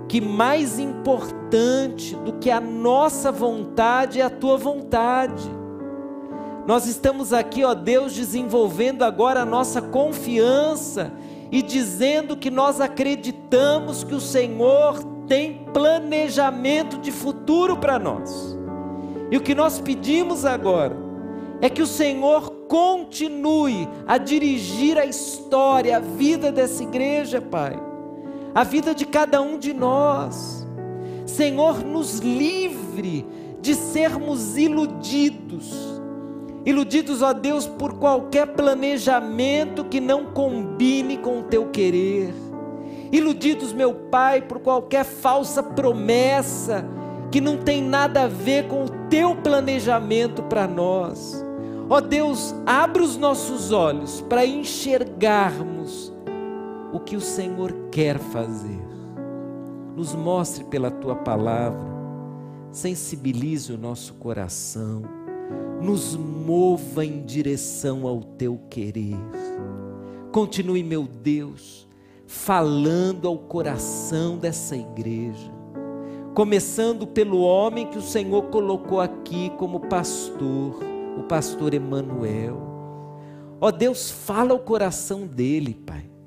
que 0.09 0.21
mais 0.23 0.79
importante 0.79 2.17
do 2.17 2.33
que 2.35 2.51
a 2.51 2.61
nossa 2.61 3.31
vontade 3.31 4.21
é 4.21 4.25
a 4.25 4.31
tua 4.31 4.57
vontade. 4.57 5.49
Nós 6.67 6.87
estamos 6.87 7.33
aqui, 7.33 7.63
ó 7.63 7.75
Deus, 7.75 8.15
desenvolvendo 8.15 9.03
agora 9.03 9.43
a 9.43 9.47
nossa 9.47 9.83
confiança 9.83 11.13
e 11.53 11.63
dizendo 11.63 12.37
que 12.37 12.51
nós 12.51 12.81
acreditamos 12.81 14.03
que 14.03 14.15
o 14.15 14.21
Senhor 14.21 15.03
tem 15.27 15.67
planejamento 15.73 16.99
de 16.99 17.13
futuro 17.13 17.77
para 17.77 17.99
nós. 17.99 18.57
E 19.31 19.37
o 19.37 19.43
que 19.43 19.55
nós 19.55 19.79
pedimos 19.79 20.47
agora 20.47 20.97
é 21.61 21.69
que 21.69 21.83
o 21.83 21.87
Senhor 21.87 22.51
continue 22.67 23.87
a 24.07 24.17
dirigir 24.17 24.97
a 24.99 25.05
história, 25.05 25.99
a 25.99 26.01
vida 26.01 26.51
dessa 26.51 26.83
igreja, 26.83 27.41
Pai 27.41 27.88
a 28.55 28.64
vida 28.64 28.94
de 28.94 29.07
cada 29.07 29.40
um 29.40 29.59
de 29.59 29.72
nós. 29.72 30.66
Senhor, 31.26 31.84
nos 31.84 32.18
livre 32.18 33.26
de 33.61 33.74
sermos 33.74 34.57
iludidos. 34.57 36.01
Iludidos, 36.64 37.22
ó 37.22 37.32
Deus, 37.32 37.66
por 37.66 37.94
qualquer 37.94 38.49
planejamento 38.49 39.84
que 39.84 40.01
não 40.01 40.26
combine 40.26 41.16
com 41.18 41.40
o 41.40 41.42
teu 41.44 41.70
querer. 41.70 42.34
Iludidos, 43.11 43.72
meu 43.72 43.94
Pai, 43.94 44.42
por 44.42 44.59
qualquer 44.59 45.05
falsa 45.05 45.62
promessa 45.62 46.84
que 47.30 47.40
não 47.40 47.59
tem 47.59 47.82
nada 47.82 48.24
a 48.24 48.26
ver 48.26 48.68
com 48.68 48.84
o 48.84 48.88
teu 49.09 49.36
planejamento 49.36 50.42
para 50.42 50.66
nós. 50.66 51.44
Ó 51.88 52.01
Deus, 52.01 52.55
abra 52.66 53.03
os 53.03 53.16
nossos 53.16 53.72
olhos 53.72 54.20
para 54.22 54.44
enxergarmos 54.44 56.12
o 56.93 56.99
que 56.99 57.16
o 57.16 57.20
Senhor 57.20 57.72
quer 57.91 58.18
fazer. 58.18 58.80
Nos 59.95 60.14
mostre 60.14 60.64
pela 60.64 60.91
tua 60.91 61.16
palavra, 61.16 61.89
sensibilize 62.70 63.72
o 63.72 63.78
nosso 63.78 64.14
coração, 64.14 65.03
nos 65.82 66.16
mova 66.16 67.05
em 67.05 67.24
direção 67.24 68.07
ao 68.07 68.22
teu 68.22 68.59
querer. 68.70 69.18
Continue, 70.32 70.82
meu 70.82 71.03
Deus, 71.07 71.89
falando 72.26 73.26
ao 73.26 73.39
coração 73.39 74.39
dessa 74.39 74.76
igreja, 74.76 75.53
começando 76.34 77.07
pelo 77.07 77.41
homem 77.41 77.86
que 77.89 77.99
o 77.99 78.03
Senhor 78.03 78.45
colocou 78.45 79.01
aqui 79.01 79.51
como 79.59 79.80
pastor, 79.80 80.78
o 81.18 81.24
pastor 81.24 81.74
Emanuel. 81.74 82.68
Ó 83.61 83.72
Deus, 83.72 84.11
fala 84.11 84.53
ao 84.53 84.61
coração 84.61 85.26
dele, 85.26 85.74
Pai 85.74 86.18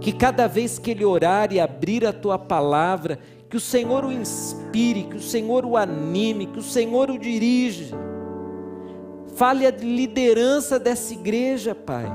que 0.00 0.12
cada 0.12 0.46
vez 0.46 0.78
que 0.78 0.90
ele 0.90 1.04
orar 1.04 1.52
e 1.52 1.60
abrir 1.60 2.06
a 2.06 2.12
tua 2.12 2.38
palavra, 2.38 3.18
que 3.48 3.56
o 3.56 3.60
Senhor 3.60 4.04
o 4.04 4.12
inspire, 4.12 5.04
que 5.04 5.16
o 5.16 5.20
Senhor 5.20 5.66
o 5.66 5.76
anime, 5.76 6.46
que 6.46 6.58
o 6.58 6.62
Senhor 6.62 7.10
o 7.10 7.18
dirija. 7.18 7.96
Fale 9.34 9.66
a 9.66 9.70
liderança 9.70 10.78
dessa 10.78 11.12
igreja, 11.12 11.74
Pai. 11.74 12.06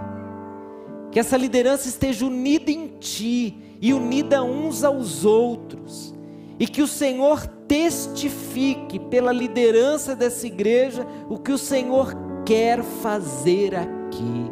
Que 1.12 1.20
essa 1.20 1.38
liderança 1.38 1.88
esteja 1.88 2.26
unida 2.26 2.72
em 2.72 2.88
Ti 3.00 3.56
e 3.82 3.94
unida 3.94 4.44
uns 4.44 4.84
aos 4.84 5.26
outros. 5.26 6.14
E 6.58 6.66
que 6.68 6.82
o 6.82 6.88
Senhor 6.88 7.46
testifique 7.68 8.98
pela 8.98 9.32
liderança 9.32 10.16
dessa 10.16 10.48
igreja 10.48 11.06
o 11.30 11.38
que 11.38 11.52
o 11.52 11.58
Senhor 11.58 12.16
quer 12.46 12.82
fazer 12.82 13.76
aqui. 13.76 14.52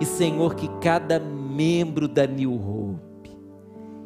E 0.00 0.04
Senhor, 0.04 0.54
que 0.54 0.68
cada 0.80 1.18
membro 1.56 2.06
da 2.06 2.26
New 2.26 2.52
Hope 2.52 3.30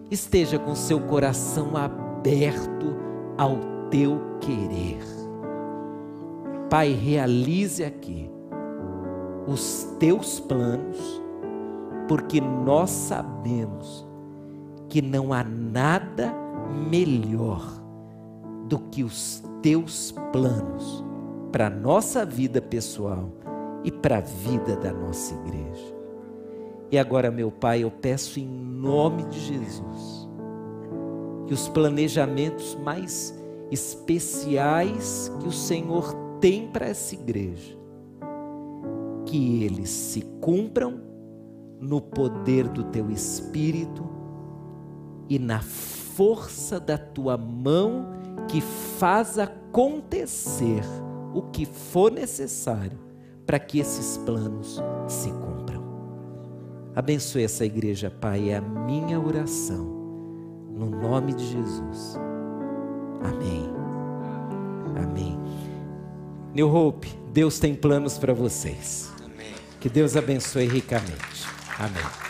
esteja 0.09 0.57
com 0.57 0.72
seu 0.76 1.01
coração 1.01 1.76
aberto 1.76 2.96
ao 3.36 3.59
teu 3.90 4.20
querer. 4.40 5.03
Pai, 6.70 6.92
realize 6.92 7.84
aqui 7.84 8.30
os 9.48 9.82
teus 9.98 10.38
planos, 10.38 11.20
porque 12.07 12.40
nós 12.40 12.90
sabemos 12.90 14.07
que 14.88 15.03
não 15.03 15.32
há 15.32 15.42
nada 15.42 16.32
melhor 16.88 17.61
do 18.68 18.78
que 18.78 19.03
os 19.03 19.42
teus 19.61 20.14
planos 20.32 21.05
para 21.51 21.66
a 21.66 21.70
nossa 21.70 22.24
vida 22.24 22.62
pessoal 22.62 23.32
e 23.82 23.90
para 23.90 24.18
a 24.18 24.20
vida 24.20 24.76
da 24.76 24.92
nossa 24.92 25.34
igreja. 25.34 25.99
E 26.91 26.99
agora, 26.99 27.30
meu 27.30 27.51
Pai, 27.51 27.84
eu 27.84 27.91
peço 27.91 28.41
em 28.41 28.47
nome 28.47 29.24
de 29.24 29.38
Jesus 29.38 30.28
que 31.47 31.55
os 31.55 31.68
planejamentos 31.68 32.76
mais 32.76 33.36
especiais 33.70 35.30
que 35.41 35.49
o 35.49 35.53
Senhor 35.53 36.14
tem 36.41 36.68
para 36.68 36.86
essa 36.86 37.14
igreja, 37.14 37.76
que 39.26 39.64
eles 39.64 39.91
se 39.91 40.22
cumpram 40.41 41.01
no 41.80 42.01
poder 42.01 42.68
do 42.68 42.84
teu 42.84 43.11
Espírito 43.11 44.09
e 45.28 45.38
na 45.38 45.61
força 45.61 46.80
da 46.80 46.99
tua 46.99 47.36
mão 47.36 48.07
que 48.49 48.61
faz 48.61 49.38
acontecer 49.38 50.82
o 51.32 51.43
que 51.43 51.64
for 51.64 52.11
necessário 52.11 52.99
para 53.47 53.59
que 53.59 53.78
esses 53.78 54.16
planos 54.18 54.80
se 55.09 55.30
cumpram. 55.30 55.49
Abençoe 56.95 57.45
essa 57.45 57.64
igreja, 57.64 58.11
Pai, 58.11 58.51
é 58.51 58.57
a 58.57 58.61
minha 58.61 59.20
oração. 59.20 59.84
No 60.70 60.91
nome 60.91 61.32
de 61.32 61.47
Jesus. 61.47 62.16
Amém. 63.22 63.70
Amém. 65.03 65.38
New 66.55 66.74
Hope, 66.74 67.09
Deus 67.32 67.59
tem 67.59 67.74
planos 67.74 68.18
para 68.18 68.34
vocês. 68.34 69.12
Amém. 69.24 69.55
Que 69.78 69.88
Deus 69.88 70.16
abençoe 70.16 70.66
ricamente. 70.66 71.47
Amém. 71.78 72.30